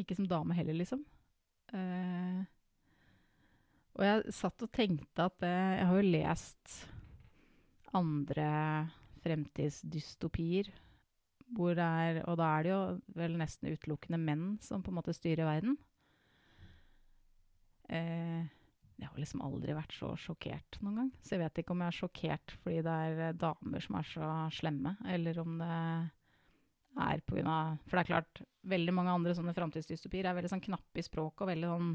Ikke 0.00 0.16
som 0.16 0.28
dame 0.30 0.56
heller, 0.56 0.76
liksom. 0.76 1.02
Uh, 1.70 2.40
og 3.98 4.06
jeg 4.06 4.34
satt 4.34 4.64
og 4.64 4.72
tenkte 4.74 5.26
at 5.26 5.36
det, 5.42 5.56
jeg 5.80 5.88
har 5.90 5.98
jo 5.98 6.12
lest 6.14 6.76
andre 7.96 8.50
fremtidsdystopier. 9.24 10.70
Hvor 11.50 11.74
det 11.74 11.82
er, 11.82 12.20
og 12.30 12.36
da 12.38 12.48
er 12.54 12.62
det 12.62 12.70
jo 12.70 12.82
vel 13.18 13.32
nesten 13.40 13.72
utelukkende 13.74 14.20
menn 14.22 14.44
som 14.62 14.84
på 14.86 14.92
en 14.92 14.98
måte 15.00 15.14
styrer 15.16 15.48
verden. 15.48 15.74
Eh, 17.90 18.29
jeg 19.00 19.08
har 19.08 19.20
liksom 19.20 19.42
aldri 19.44 19.74
vært 19.76 19.94
så 19.96 20.12
sjokkert 20.20 20.78
noen 20.84 20.98
gang. 21.00 21.10
Så 21.24 21.34
jeg 21.34 21.42
vet 21.44 21.60
ikke 21.62 21.72
om 21.74 21.82
jeg 21.84 21.92
er 21.92 21.98
sjokkert 21.98 22.54
fordi 22.60 22.82
det 22.84 22.96
er 23.06 23.22
eh, 23.26 23.36
damer 23.40 23.84
som 23.84 23.96
er 24.00 24.08
så 24.10 24.30
slemme, 24.54 24.96
eller 25.08 25.40
om 25.40 25.56
det 25.60 25.70
er 25.70 26.10
av 27.00 27.76
For 27.86 27.96
det 27.96 28.02
er 28.02 28.08
klart, 28.08 28.40
veldig 28.66 28.92
mange 28.92 29.12
andre 29.14 29.34
sånne 29.36 29.54
framtidsdystopier 29.56 30.26
er 30.26 30.36
veldig 30.36 30.50
sånn 30.52 30.64
knappe 30.64 31.00
i 31.00 31.04
språket 31.06 31.44
og 31.46 31.52
veldig 31.52 31.70
sånn 31.70 31.92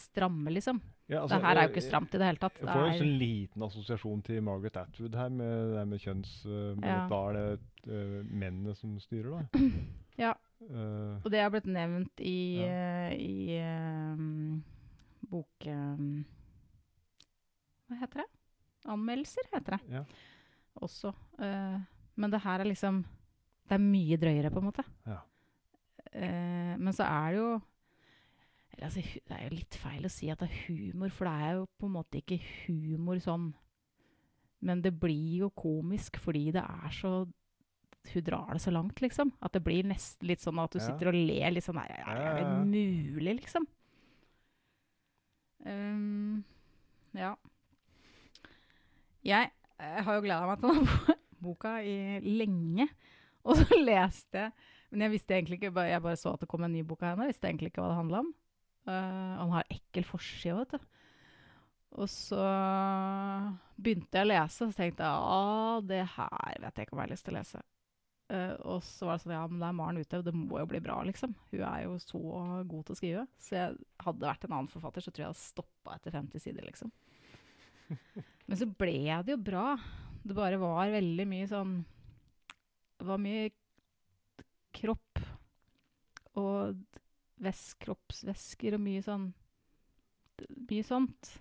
stramme, 0.00 0.50
liksom. 0.54 0.80
Ja, 1.10 1.26
det 1.28 1.40
her 1.42 1.58
er 1.58 1.66
jo 1.66 1.72
ikke 1.74 1.84
stramt 1.84 2.14
i 2.14 2.20
det 2.20 2.28
hele 2.28 2.40
tatt. 2.40 2.58
Jeg 2.62 2.70
får 2.70 2.86
en 2.86 3.00
sånn 3.02 3.16
liten 3.20 3.64
assosiasjon 3.66 4.22
til 4.24 4.44
Margaret 4.46 4.78
Atwood 4.80 5.18
her, 5.18 5.32
med 5.34 5.74
det 5.74 5.86
med 5.90 6.02
kjønns... 6.02 6.34
øh, 6.46 6.78
Ja. 6.80 7.00
Da 7.10 7.18
er 7.28 7.36
det 7.36 7.90
uh, 7.90 8.20
mennene 8.24 8.74
som 8.78 8.98
styrer, 9.02 9.42
da. 9.42 9.64
Ja. 10.20 10.34
Uh, 10.60 11.16
og 11.24 11.30
det 11.32 11.40
har 11.40 11.52
blitt 11.52 11.68
nevnt 11.68 12.20
i, 12.20 12.60
Ja. 12.62 13.10
uh, 13.10 13.14
i 13.16 13.60
um, 13.60 14.62
bok... 15.30 15.66
ehm, 15.66 16.24
hva 17.90 17.98
heter 18.00 18.22
det? 18.22 18.28
Anmeldelser, 18.90 19.48
heter 19.52 19.76
det. 19.76 19.80
ja. 19.98 20.04
Også. 20.80 21.10
Uh, 21.36 21.80
men 22.16 22.30
det 22.32 22.40
her 22.44 22.62
er 22.62 22.68
liksom 22.70 23.02
Det 23.68 23.74
er 23.76 23.82
mye 23.82 24.16
drøyere, 24.16 24.50
på 24.54 24.60
en 24.62 24.68
måte. 24.70 24.84
Ja. 25.06 25.18
Uh, 26.14 26.76
men 26.80 26.92
så 26.96 27.04
er 27.04 27.34
det 27.34 27.40
jo 27.42 27.50
eller 28.70 28.86
altså, 28.86 29.02
Det 29.02 29.34
er 29.36 29.42
jo 29.44 29.56
litt 29.58 29.76
feil 29.82 30.06
å 30.06 30.12
si 30.12 30.30
at 30.30 30.38
det 30.40 30.48
er 30.48 30.60
humor, 30.68 31.10
for 31.10 31.26
det 31.26 31.34
er 31.42 31.56
jo 31.58 31.66
på 31.78 31.88
en 31.90 31.96
måte 31.98 32.20
ikke 32.22 32.38
humor 32.64 33.18
sånn. 33.20 33.50
Men 34.62 34.80
det 34.84 34.94
blir 35.00 35.40
jo 35.42 35.50
komisk 35.56 36.16
fordi 36.22 36.50
det 36.54 36.62
er 36.62 36.90
så 36.94 37.12
Hun 38.14 38.24
drar 38.24 38.54
det 38.54 38.62
så 38.62 38.70
langt, 38.72 39.00
liksom. 39.02 39.32
At 39.44 39.52
det 39.52 39.60
blir 39.64 39.84
nesten 39.84 40.26
litt 40.30 40.40
sånn 40.40 40.58
at 40.62 40.72
du 40.72 40.78
Ja. 40.78 40.86
sitter 40.86 41.08
og 41.10 41.14
ler 41.18 41.50
litt 41.52 41.64
sånn 41.66 41.76
Er 41.76 41.90
er 42.00 42.38
det 42.38 42.46
mulig, 42.64 43.34
liksom? 43.42 43.66
Um, 45.66 46.44
ja. 47.12 47.34
Jeg, 49.26 49.50
har 49.78 50.16
jo 50.16 50.24
gleda 50.24 50.48
meg 50.48 50.60
til 50.60 50.74
denne 50.74 51.16
boka 51.44 51.78
i 51.84 52.20
lenge. 52.24 52.88
Og 53.44 53.56
så 53.60 53.80
leste 53.90 54.46
jeg 54.46 54.52
Men 54.90 55.06
jeg 55.06 55.14
visste 55.14 55.36
egentlig 55.36 55.60
ikke, 55.60 55.84
jeg 55.86 56.02
bare 56.02 56.18
så 56.18 56.34
at 56.34 56.42
det 56.42 56.48
kom 56.50 56.64
en 56.66 56.72
ny 56.74 56.82
bok 56.86 57.04
av 57.04 57.12
henne. 57.12 57.28
Jeg 57.28 57.36
visste 57.36 57.50
egentlig 57.50 57.70
ikke 57.70 57.84
hva 57.84 57.92
det 57.92 58.00
handla 58.00 58.22
om. 58.24 58.32
Uh, 58.88 59.34
han 59.38 59.52
har 59.54 59.68
ekkel 59.70 60.06
forside, 60.08 60.56
vet 60.58 60.72
du. 60.74 60.88
Og 62.00 62.06
så 62.10 62.42
begynte 63.78 64.18
jeg 64.18 64.26
å 64.26 64.30
lese, 64.30 64.66
og 64.66 64.72
så 64.72 64.78
tenkte 64.78 65.06
jeg 65.06 65.30
at 65.36 65.86
det 65.90 66.00
her 66.16 66.58
vet 66.62 66.76
jeg 66.78 66.86
ikke 66.86 66.96
om 66.96 67.02
jeg 67.02 67.08
har 67.08 67.12
lyst 67.12 67.26
til 67.26 67.34
å 67.34 67.38
lese. 67.38 67.62
Uh, 68.30 68.54
og 68.74 68.82
så 68.86 69.06
var 69.06 69.18
det 69.18 69.24
sånn, 69.24 69.34
ja, 69.34 69.44
men 69.50 69.62
det 69.62 69.68
er 69.68 69.78
Maren 69.78 70.02
Uthaug, 70.02 70.26
det 70.26 70.34
må 70.38 70.60
jo 70.60 70.68
bli 70.70 70.82
bra, 70.82 71.00
liksom. 71.06 71.34
Hun 71.50 71.64
er 71.66 71.84
jo 71.86 71.96
så 72.02 72.20
god 72.70 72.84
til 72.86 72.94
å 72.94 72.98
skrive. 72.98 73.24
Så 73.42 73.56
jeg 73.56 73.78
hadde 74.06 74.26
vært 74.26 74.46
en 74.46 74.54
annen 74.58 74.70
forfatter, 74.70 75.06
så 75.06 75.10
tror 75.10 75.24
jeg 75.24 75.28
jeg 75.28 75.34
hadde 75.34 75.44
stoppa 75.44 75.96
etter 75.96 76.14
50 76.18 76.44
sider, 76.46 76.66
liksom. 76.66 76.92
Men 78.50 78.58
så 78.58 78.66
ble 78.66 78.94
det 79.24 79.34
jo 79.34 79.40
bra. 79.42 79.74
Det 80.20 80.36
bare 80.36 80.58
var 80.60 80.90
veldig 80.92 81.26
mye 81.30 81.46
sånn 81.48 81.78
Det 83.00 83.06
var 83.08 83.20
mye 83.22 83.50
kropp 84.76 85.22
og 86.40 86.76
væs- 87.40 87.74
kroppsvæsker 87.80 88.76
og 88.76 88.82
mye 88.84 89.04
sånn 89.04 89.30
Mye 90.70 90.84
sånt. 90.86 91.34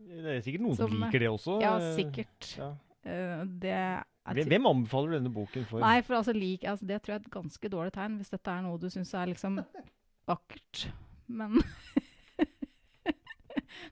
Det 0.00 0.36
er 0.36 0.44
sikkert 0.44 0.62
noen 0.64 0.76
som, 0.78 0.92
liker 0.96 1.20
det 1.20 1.28
også. 1.28 1.58
Ja, 1.60 1.74
sikkert. 1.96 2.46
Ja. 2.56 2.70
Eh, 3.04 3.42
det 3.60 3.80
hvem 4.26 4.66
anbefaler 4.66 5.12
du 5.12 5.16
denne 5.20 5.30
boken 5.34 5.66
for? 5.68 5.82
Nei, 5.84 6.00
for 6.02 6.18
altså, 6.18 6.32
like, 6.34 6.66
altså, 6.66 6.86
det 6.88 6.98
tror 7.02 7.12
jeg 7.14 7.20
er 7.20 7.26
et 7.26 7.34
ganske 7.36 7.70
dårlig 7.70 7.92
tegn, 7.94 8.16
hvis 8.18 8.32
dette 8.32 8.50
er 8.50 8.64
noe 8.64 8.80
du 8.82 8.88
syns 8.90 9.12
er 9.14 9.28
liksom 9.30 9.60
vakkert. 10.30 10.86
Men 11.28 11.60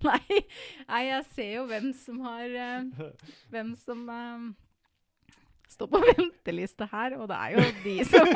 nei, 0.10 0.38
nei, 0.88 1.02
jeg 1.08 1.24
ser 1.34 1.50
jo 1.58 1.64
hvem 1.70 1.90
som 1.96 2.20
har 2.26 2.54
uh, 2.54 3.08
Hvem 3.52 3.74
som 3.80 4.04
uh, 4.10 4.46
står 5.72 5.90
på 5.92 6.02
venteliste 6.10 6.88
her, 6.92 7.18
og 7.18 7.28
det 7.32 7.40
er 7.40 7.56
jo 7.56 7.66
de 7.84 7.96
som 8.08 8.30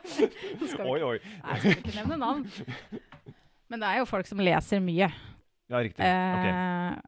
skal 0.72 0.86
Oi, 0.90 1.00
oi. 1.00 1.16
Nei, 1.18 1.56
jeg 1.56 1.64
skal 1.64 1.76
ikke 1.78 1.96
nevne 2.00 2.20
navn. 2.20 2.46
Men 3.72 3.82
det 3.82 3.90
er 3.90 4.02
jo 4.02 4.08
folk 4.08 4.28
som 4.28 4.42
leser 4.44 4.82
mye. 4.84 5.08
Ja, 5.70 5.80
riktig. 5.80 6.04
Uh, 6.04 6.38
okay. 6.38 7.02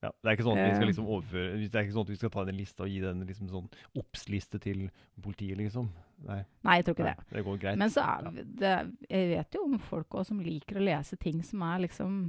Ja, 0.00 0.08
det 0.16 0.30
er 0.30 0.36
ikke 0.36 0.44
sånn 0.46 0.56
at 0.56 0.64
vi 0.64 0.76
skal 0.76 0.86
eh. 0.86 0.90
liksom 0.90 1.08
overføre 1.12 1.48
Det 1.60 1.76
er 1.76 1.84
ikke 1.84 1.92
sånn 1.92 2.06
at 2.06 2.10
vi 2.10 2.18
skal 2.20 2.30
ta 2.32 2.44
den 2.48 2.56
lista 2.56 2.84
og 2.86 2.92
gi 2.92 3.00
den 3.02 3.24
liksom 3.28 3.50
sånn 3.52 3.66
obs-liste 4.00 4.60
til 4.62 4.86
politiet, 5.20 5.58
liksom. 5.60 5.90
Nei, 6.24 6.38
nei, 6.64 6.76
jeg 6.78 6.86
tror 6.86 6.96
ikke 6.96 7.08
nei, 7.08 7.16
det. 7.18 7.26
det 7.34 7.42
går 7.44 7.58
greit. 7.60 7.80
Men 7.80 7.92
så 7.92 8.04
er 8.06 8.30
det 8.62 8.72
Jeg 9.10 9.28
vet 9.34 9.58
jo 9.58 9.64
om 9.66 9.76
folk 9.90 10.16
også 10.16 10.32
som 10.32 10.40
liker 10.44 10.80
å 10.80 10.86
lese 10.86 11.18
ting 11.20 11.42
som 11.44 11.66
er 11.68 11.84
liksom 11.84 12.22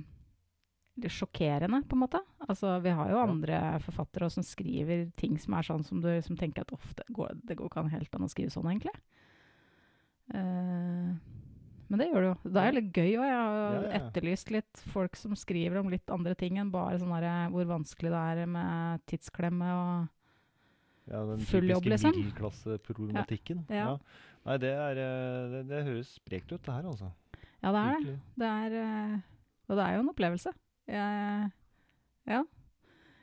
sjokkerende, 1.11 1.81
på 1.87 1.95
en 1.95 2.03
måte. 2.03 2.21
Altså, 2.47 2.75
vi 2.83 2.93
har 2.95 3.11
jo 3.11 3.21
andre 3.21 3.59
forfattere 3.85 4.29
som 4.33 4.45
skriver 4.45 5.07
ting 5.19 5.37
som 5.39 5.55
er 5.57 5.67
sånn 5.67 5.85
som 5.87 6.01
du 6.03 6.09
som 6.25 6.37
tenker 6.37 6.65
at 6.65 6.73
ofte 6.75 7.05
går, 7.09 7.37
det 7.47 7.57
går 7.59 7.71
ikke 7.71 7.85
helt 7.93 8.17
an 8.17 8.27
å 8.27 8.31
skrive 8.31 8.53
sånn, 8.53 8.69
egentlig. 8.73 8.93
Uh, 10.31 11.15
men 11.91 11.99
det 11.99 12.07
gjør 12.07 12.23
det 12.23 12.29
jo. 12.29 12.51
Det 12.55 12.63
er 12.63 12.75
litt 12.77 12.89
gøy 12.95 13.09
òg. 13.09 13.25
Jeg 13.27 13.35
har 13.35 13.57
Ja, 13.57 13.81
ja, 13.81 13.93
etterlyst 13.99 14.51
litt 14.55 14.83
folk 14.93 15.17
som 15.19 15.35
skriver 15.35 15.81
om 15.81 15.91
litt 15.91 16.13
andre 16.13 16.37
ting 16.39 16.59
enn 16.61 16.71
bare 16.71 16.99
sånn 17.01 17.11
her 17.11 17.51
hvor 17.51 17.67
vanskelig 17.67 18.13
det 18.13 18.21
er 18.31 18.51
med 18.51 19.03
tidsklemme 19.11 19.71
og 19.75 19.95
ja, 21.11 21.23
den 21.27 21.41
full 21.43 21.67
jobb, 21.67 21.89
liksom. 21.91 22.15
middelklasseproblematikken. 22.15 23.65
Ja. 23.67 23.75
Ja. 23.75 24.31
Nei, 24.47 24.57
det 24.61 24.71
er 24.71 25.01
eh, 25.03 25.49
det, 25.51 25.61
det 25.69 25.83
høres 25.89 26.15
sprekt 26.15 26.53
ut, 26.53 26.61
det 26.63 26.71
her, 26.71 26.87
altså. 26.87 27.11
Ja, 27.61 27.73
det 27.73 27.81
er 27.81 27.89
det. 27.89 27.97
Virkelig. 27.97 28.19
Det 28.41 28.51
er, 28.51 28.75
eh, 28.81 29.17
og 29.67 29.77
det 29.77 29.85
er 29.85 29.97
jo 29.97 30.05
en 30.05 30.13
opplevelse. 30.13 30.53
Ja. 30.91 32.41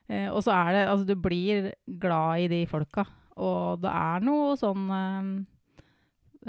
Eh, 0.08 0.28
og 0.32 0.40
så 0.44 0.54
er 0.56 0.72
det 0.72 0.82
Altså, 0.88 1.04
du 1.08 1.14
blir 1.20 1.72
glad 2.00 2.44
i 2.44 2.48
de 2.48 2.62
folka. 2.66 3.04
Og 3.36 3.82
det 3.82 3.92
er 3.92 4.24
noe 4.24 4.56
sånn 4.58 4.88
eh, 4.94 5.28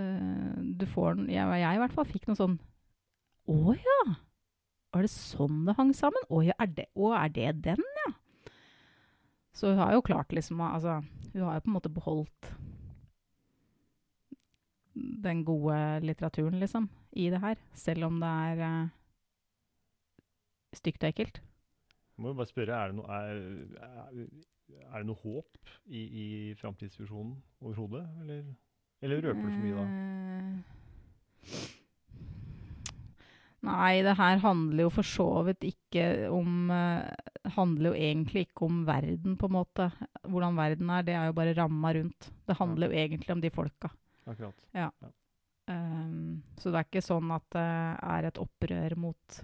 eh, 0.01 0.55
Du 0.79 0.88
får 0.89 1.19
jeg, 1.27 1.60
jeg 1.62 1.75
i 1.75 1.84
hvert 1.84 1.93
fall 1.93 2.08
fikk 2.10 2.29
noe 2.29 2.39
sånn 2.39 2.58
Å 3.49 3.75
ja! 3.75 3.99
Var 4.89 5.05
det 5.05 5.12
sånn 5.13 5.67
det 5.67 5.75
hang 5.77 5.91
sammen? 5.93 6.23
Å 6.34 6.41
ja, 6.47 6.55
er 6.58 6.71
det, 6.79 6.88
å, 6.97 7.12
er 7.13 7.29
det 7.36 7.51
den, 7.67 7.84
ja? 8.05 8.13
Så 9.53 9.73
hun 9.73 9.82
har 9.84 9.93
jo 9.93 10.05
klart 10.05 10.34
liksom 10.34 10.63
Altså, 10.65 11.01
hun 11.36 11.45
har 11.45 11.60
jo 11.60 11.65
på 11.67 11.69
en 11.69 11.77
måte 11.77 11.93
beholdt 11.93 12.53
den 15.19 15.43
gode 15.47 15.75
litteraturen, 16.03 16.58
liksom, 16.60 16.89
i 17.15 17.29
det 17.32 17.39
her. 17.39 17.60
Selv 17.77 18.08
om 18.10 18.17
det 18.19 18.27
er 18.27 18.89
stygt 20.75 21.03
og 21.03 21.12
ekkelt. 21.12 21.41
Må 22.19 22.34
jo 22.34 22.39
bare 22.39 22.51
spørre, 22.51 22.75
er 22.75 22.91
det, 22.91 22.97
noe, 22.99 23.08
er, 23.15 23.36
er, 24.84 24.97
det 24.97 25.05
noe 25.08 25.21
håp 25.21 25.75
i, 25.88 26.01
i 26.03 26.25
framtidsvisjonen 26.60 27.38
overhodet? 27.63 28.03
Eller, 28.23 28.47
eller 29.01 29.21
røper 29.23 29.45
du 29.45 29.51
for 29.53 29.62
mye 29.63 29.77
da? 29.77 29.86
Eh, 29.89 31.75
Nei, 33.69 33.99
det 34.05 34.15
her 34.15 34.39
handler 34.39 34.86
jo 34.86 34.91
for 34.93 35.08
så 35.08 35.27
vidt 35.49 35.65
ikke 35.67 36.03
om 36.32 36.69
uh, 36.71 37.03
Handler 37.55 37.91
jo 37.91 37.97
egentlig 37.97 38.45
ikke 38.45 38.67
om 38.67 38.82
verden, 38.88 39.36
på 39.39 39.47
en 39.47 39.55
måte. 39.55 39.88
Hvordan 40.27 40.58
verden 40.60 40.91
er, 40.93 41.05
det 41.08 41.15
er 41.17 41.29
jo 41.29 41.36
bare 41.38 41.55
ramma 41.58 41.93
rundt. 41.95 42.27
Det 42.45 42.55
handler 42.60 42.91
jo 42.91 42.99
egentlig 42.99 43.34
om 43.34 43.41
de 43.41 43.49
folka. 43.49 43.89
Akkurat. 44.29 44.67
Um, 45.69 46.43
så 46.60 46.69
det 46.69 46.82
er 46.82 46.88
ikke 46.88 47.03
sånn 47.03 47.32
at 47.34 47.47
det 47.55 47.63
er 48.12 48.27
et 48.29 48.41
opprør 48.43 48.95
mot 48.99 49.39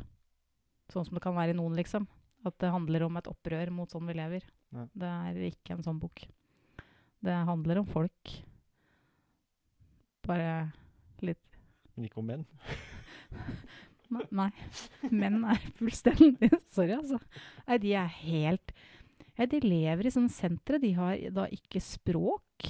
Sånn 0.94 1.08
som 1.08 1.18
det 1.18 1.24
kan 1.24 1.36
være 1.38 1.56
i 1.56 1.58
noen, 1.58 1.76
liksom. 1.78 2.06
At 2.46 2.58
det 2.62 2.74
handler 2.74 3.08
om 3.08 3.18
et 3.18 3.30
opprør 3.30 3.72
mot 3.74 3.90
sånn 3.90 4.06
vi 4.10 4.18
lever. 4.18 4.46
Ja. 4.76 4.86
Det 4.94 5.12
er 5.12 5.40
ikke 5.50 5.76
en 5.76 5.86
sånn 5.86 6.02
bok. 6.02 6.26
Det 7.26 7.38
handler 7.50 7.82
om 7.82 7.88
folk. 7.90 8.36
Bare 10.26 10.52
litt 11.26 11.42
Men 11.96 12.08
ikke 12.08 12.22
om 12.22 12.30
menn? 12.30 12.46
Nei. 14.14 14.22
nei. 14.38 14.52
Menn 15.10 15.40
er 15.50 15.64
fullstendig 15.80 16.52
Sorry, 16.76 16.94
altså. 16.94 17.18
Nei, 17.66 17.80
de 17.82 17.96
er 17.98 18.12
helt 18.22 18.74
ja, 19.36 19.48
De 19.50 19.60
lever 19.64 20.06
i 20.06 20.14
sånne 20.14 20.32
sentre. 20.32 20.78
De 20.80 20.92
har 20.96 21.18
da 21.34 21.48
ikke 21.52 21.82
språk. 21.84 22.70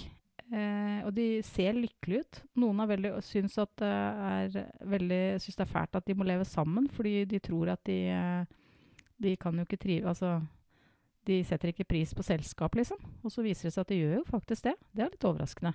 Eh, 0.53 0.99
og 1.07 1.13
de 1.17 1.41
ser 1.45 1.73
lykkelige 1.73 2.21
ut. 2.21 2.41
Noen 2.61 2.81
er 2.83 2.89
veldig, 2.91 3.11
syns 3.25 3.55
at 3.61 3.71
det 3.81 3.89
er 3.89 4.67
veldig 4.85 5.21
syns 5.41 5.57
det 5.57 5.63
er 5.65 5.71
fælt 5.71 5.97
at 5.97 6.05
de 6.05 6.15
må 6.17 6.27
leve 6.27 6.45
sammen, 6.45 6.85
fordi 6.93 7.23
de 7.31 7.39
tror 7.41 7.71
at 7.73 7.81
de 7.89 7.97
eh, 8.13 8.45
De 9.17 9.31
kan 9.39 9.55
jo 9.55 9.63
ikke 9.63 9.79
trive 9.79 10.09
Altså, 10.11 10.41
de 11.25 11.39
setter 11.47 11.71
ikke 11.71 11.87
pris 11.87 12.13
på 12.13 12.23
selskap, 12.23 12.75
liksom. 12.75 12.97
Og 13.23 13.31
så 13.31 13.41
viser 13.41 13.69
det 13.69 13.73
seg 13.73 13.85
at 13.85 13.89
de 13.93 13.97
gjør 14.01 14.17
jo 14.19 14.23
faktisk 14.27 14.67
det. 14.67 14.75
Det 14.93 15.03
er 15.05 15.13
litt 15.13 15.25
overraskende. 15.25 15.73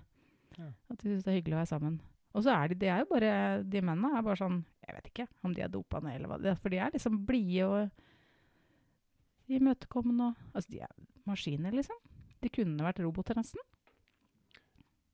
Ja. 0.59 0.69
At 0.93 1.01
de 1.01 1.09
syns 1.09 1.25
det 1.25 1.33
er 1.33 1.39
hyggelig 1.41 1.57
å 1.57 1.63
være 1.63 1.73
sammen. 1.73 1.97
Og 2.31 2.45
så 2.45 2.55
er 2.55 2.71
de, 2.71 2.77
de 2.79 2.87
er 2.87 3.01
jo 3.03 3.09
bare 3.11 3.33
De 3.67 3.81
mennene 3.83 4.13
er 4.15 4.23
bare 4.23 4.39
sånn 4.39 4.61
Jeg 4.85 4.95
vet 4.95 5.09
ikke 5.11 5.27
om 5.43 5.55
de 5.55 5.65
er 5.65 5.73
dopa 5.73 5.99
ned, 5.99 6.15
eller 6.15 6.31
hva 6.31 6.39
det 6.39 6.53
er. 6.53 6.61
For 6.63 6.71
de 6.71 6.79
er 6.79 6.95
liksom 6.95 7.25
blide 7.27 7.67
og 7.67 7.91
imøtekommende 9.51 10.31
og 10.31 10.55
Altså, 10.55 10.71
de 10.71 10.85
er 10.87 10.95
maskiner, 11.27 11.75
liksom. 11.75 11.99
De 12.41 12.49
kunne 12.55 12.87
vært 12.87 13.03
roboter, 13.03 13.35
nesten. 13.39 13.61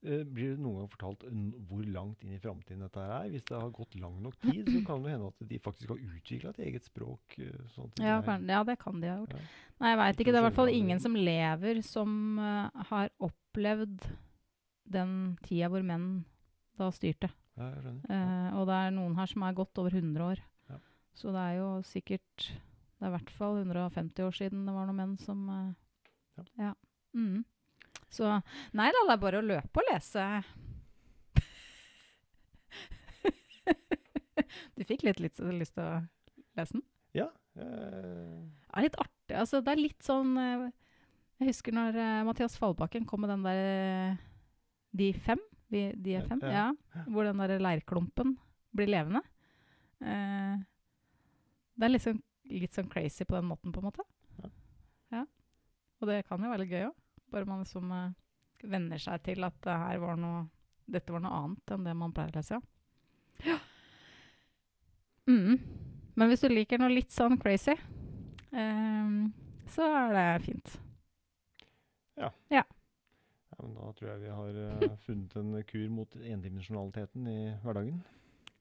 Eh, 0.07 0.23
Blir 0.25 0.53
det 0.55 0.63
noen 0.63 0.77
gang 0.85 0.91
fortalt 0.93 1.25
hvor 1.69 1.83
langt 1.91 2.23
inn 2.23 2.37
i 2.37 2.39
framtiden 2.43 2.85
dette 2.85 3.03
her 3.03 3.11
er? 3.17 3.31
Hvis 3.33 3.45
det 3.49 3.59
har 3.59 3.73
gått 3.75 3.97
lang 3.99 4.21
nok 4.23 4.37
tid, 4.45 4.69
så 4.71 4.83
kan 4.87 5.03
det 5.03 5.13
hende 5.17 5.31
at 5.33 5.49
de 5.51 5.59
faktisk 5.65 5.91
har 5.91 5.99
utvikla 5.99 6.53
et 6.55 6.61
eget 6.69 6.87
språk. 6.87 7.39
eh, 7.43 7.65
Sånn 7.75 7.91
Ja, 7.99 8.19
er- 8.21 8.23
kan, 8.29 8.47
ja, 8.47 8.63
det 8.65 8.79
kan 8.79 9.01
de 9.01 9.09
ha 9.11 9.17
gjort. 9.19 9.35
Ja. 9.35 9.43
Nei, 9.81 9.91
jeg 9.91 9.99
veit 9.99 10.15
Ikke 10.15 10.21
ikke. 10.23 10.33
Det 10.33 10.39
er 10.39 10.45
i 10.45 10.49
hvert 10.49 10.61
fall 10.61 10.69
ingen 10.77 11.01
som 11.01 11.15
lever 11.19 11.83
som 11.85 12.39
uh, 12.39 12.71
har 12.93 13.11
opplevd 13.21 14.07
den 14.89 15.37
tida 15.43 15.69
hvor 15.69 15.83
menn 15.85 16.25
da 16.79 16.91
styrte. 16.95 17.31
Ja, 17.57 17.71
jeg 17.73 17.83
skjønner. 17.83 18.05
Uh, 18.13 18.61
og 18.61 18.67
det 18.69 18.75
er 18.79 18.91
noen 18.95 19.17
her 19.17 19.27
som 19.27 19.43
er 19.43 19.53
godt 19.59 19.79
over 19.83 19.91
100 19.91 20.23
år. 20.31 20.41
Ja. 20.71 20.79
Så 21.17 21.33
det 21.33 21.43
er 21.43 21.59
jo 21.59 21.69
sikkert 21.83 22.47
Det 22.97 23.05
er 23.05 23.11
i 23.11 23.17
hvert 23.19 23.31
fall 23.31 23.59
150 23.61 24.23
år 24.25 24.33
siden 24.33 24.65
det 24.65 24.73
var 24.73 24.87
noen 24.87 24.97
menn 24.97 25.19
som 25.19 25.49
uh, 25.49 25.75
Ja. 26.39 26.45
ja. 26.59 26.73
Mm. 27.15 27.45
Så 28.17 28.31
Nei 28.77 28.89
da, 28.95 29.03
det 29.09 29.15
er 29.17 29.23
bare 29.23 29.41
å 29.43 29.47
løpe 29.47 29.83
og 29.83 29.89
lese. 29.91 30.25
du 34.77 34.85
fikk 34.87 35.05
litt, 35.07 35.21
litt 35.21 35.41
lyst 35.61 35.77
til 35.77 35.85
å 35.85 36.01
lese 36.57 36.79
den? 36.79 36.85
Ja. 37.17 37.29
Øh... 37.61 38.47
Det 38.47 38.81
er 38.81 38.87
litt 38.87 38.99
artig. 39.01 39.37
Altså, 39.37 39.61
det 39.65 39.73
er 39.73 39.81
litt 39.81 40.03
sånn 40.07 40.37
eh, 40.39 40.67
Jeg 41.41 41.51
husker 41.51 41.75
når 41.75 41.97
eh, 41.99 42.25
Mathias 42.29 42.59
Fallbakken 42.61 43.07
kom 43.09 43.25
med 43.25 43.33
den 43.33 43.47
der 43.47 43.61
eh, 43.63 44.19
De 44.97 45.09
fem? 45.25 45.41
De, 45.73 45.89
de 45.99 46.19
er 46.19 46.29
fem? 46.29 46.43
Ja. 46.45 46.69
Ja. 46.95 47.07
Hvor 47.09 47.27
den 47.27 47.41
der 47.43 47.59
leirklumpen 47.59 48.37
blir 48.77 48.91
levende. 48.93 49.23
Eh, 50.05 50.61
det 51.77 51.89
er 51.89 51.93
liksom 51.93 52.21
litt 52.53 52.77
sånn 52.77 52.91
crazy 52.93 53.25
på 53.27 53.35
den 53.35 53.49
måten, 53.49 53.73
på 53.75 53.83
en 53.83 53.89
måte. 53.89 54.05
Ja. 54.39 54.53
Ja. 55.17 55.25
Og 56.01 56.13
det 56.13 56.23
kan 56.29 56.45
jo 56.45 56.53
være 56.53 56.63
litt 56.63 56.77
gøy 56.77 56.87
òg. 56.91 56.95
Bare 57.33 57.49
man 57.49 57.65
liksom 57.65 57.91
uh, 57.93 58.13
venner 58.63 59.01
seg 59.03 59.25
til 59.27 59.47
at 59.47 59.57
det 59.67 59.79
her 59.83 60.01
var 60.03 60.21
noe, 60.21 60.45
dette 60.87 61.13
var 61.15 61.25
noe 61.25 61.41
annet 61.41 61.75
enn 61.75 61.89
det 61.89 61.97
man 61.99 62.15
pleier 62.15 62.35
å 62.35 62.39
lese. 62.39 62.61
Ja. 63.47 63.59
Mm. 65.27 65.59
Men 66.17 66.31
hvis 66.31 66.45
du 66.47 66.49
liker 66.53 66.81
noe 66.81 66.95
litt 66.95 67.13
sånn 67.13 67.37
crazy, 67.43 67.75
ehm, 68.55 69.19
så 69.69 69.91
er 69.91 70.15
det 70.15 70.29
fint. 70.47 70.79
ja, 73.57 73.63
men 73.63 73.75
da 73.77 73.93
tror 73.97 74.11
jeg 74.11 74.21
vi 74.21 74.33
har 74.39 74.59
uh, 74.69 74.97
funnet 75.07 75.37
en 75.41 75.57
kur 75.69 75.89
mot 75.93 76.17
endimensjonaliteten 76.17 77.29
i 77.31 77.39
hverdagen. 77.65 78.03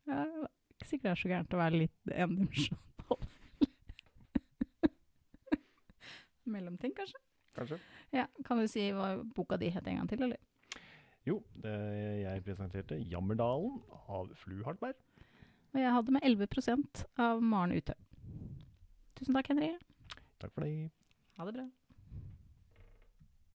Ja, 0.08 0.24
ikke 0.76 0.90
sikkert 0.90 1.08
det 1.08 1.12
er 1.12 1.22
så 1.22 1.32
gærent 1.32 1.56
å 1.56 1.60
være 1.60 1.82
litt 1.84 2.14
endimensjonal. 2.14 3.26
Mellomting, 6.56 6.94
kanskje? 6.96 7.20
Kanskje? 7.56 7.80
Ja, 8.14 8.28
Kan 8.46 8.60
du 8.60 8.68
si 8.68 8.90
hva 8.92 9.16
boka 9.36 9.58
di 9.58 9.70
het 9.74 9.88
en 9.88 10.02
gang 10.02 10.10
til, 10.10 10.24
eller? 10.28 10.38
Jo, 11.26 11.40
det 11.64 11.74
jeg 12.22 12.44
presenterte 12.46 13.00
'Jammerdalen' 13.02 13.82
av 14.10 14.30
Flu 14.36 14.64
Hartberg. 14.64 14.96
Og 15.74 15.82
jeg 15.82 15.92
hadde 15.92 16.12
med 16.12 16.22
11% 16.24 17.06
av 17.18 17.42
Maren 17.42 17.72
Uthaug. 17.72 17.98
Tusen 19.16 19.34
takk, 19.36 19.48
Henry. 19.48 19.74
Takk 20.40 20.54
for 20.54 20.62
det. 20.62 20.92
Ha 21.38 21.46
det 21.46 21.54
bra. 21.58 21.66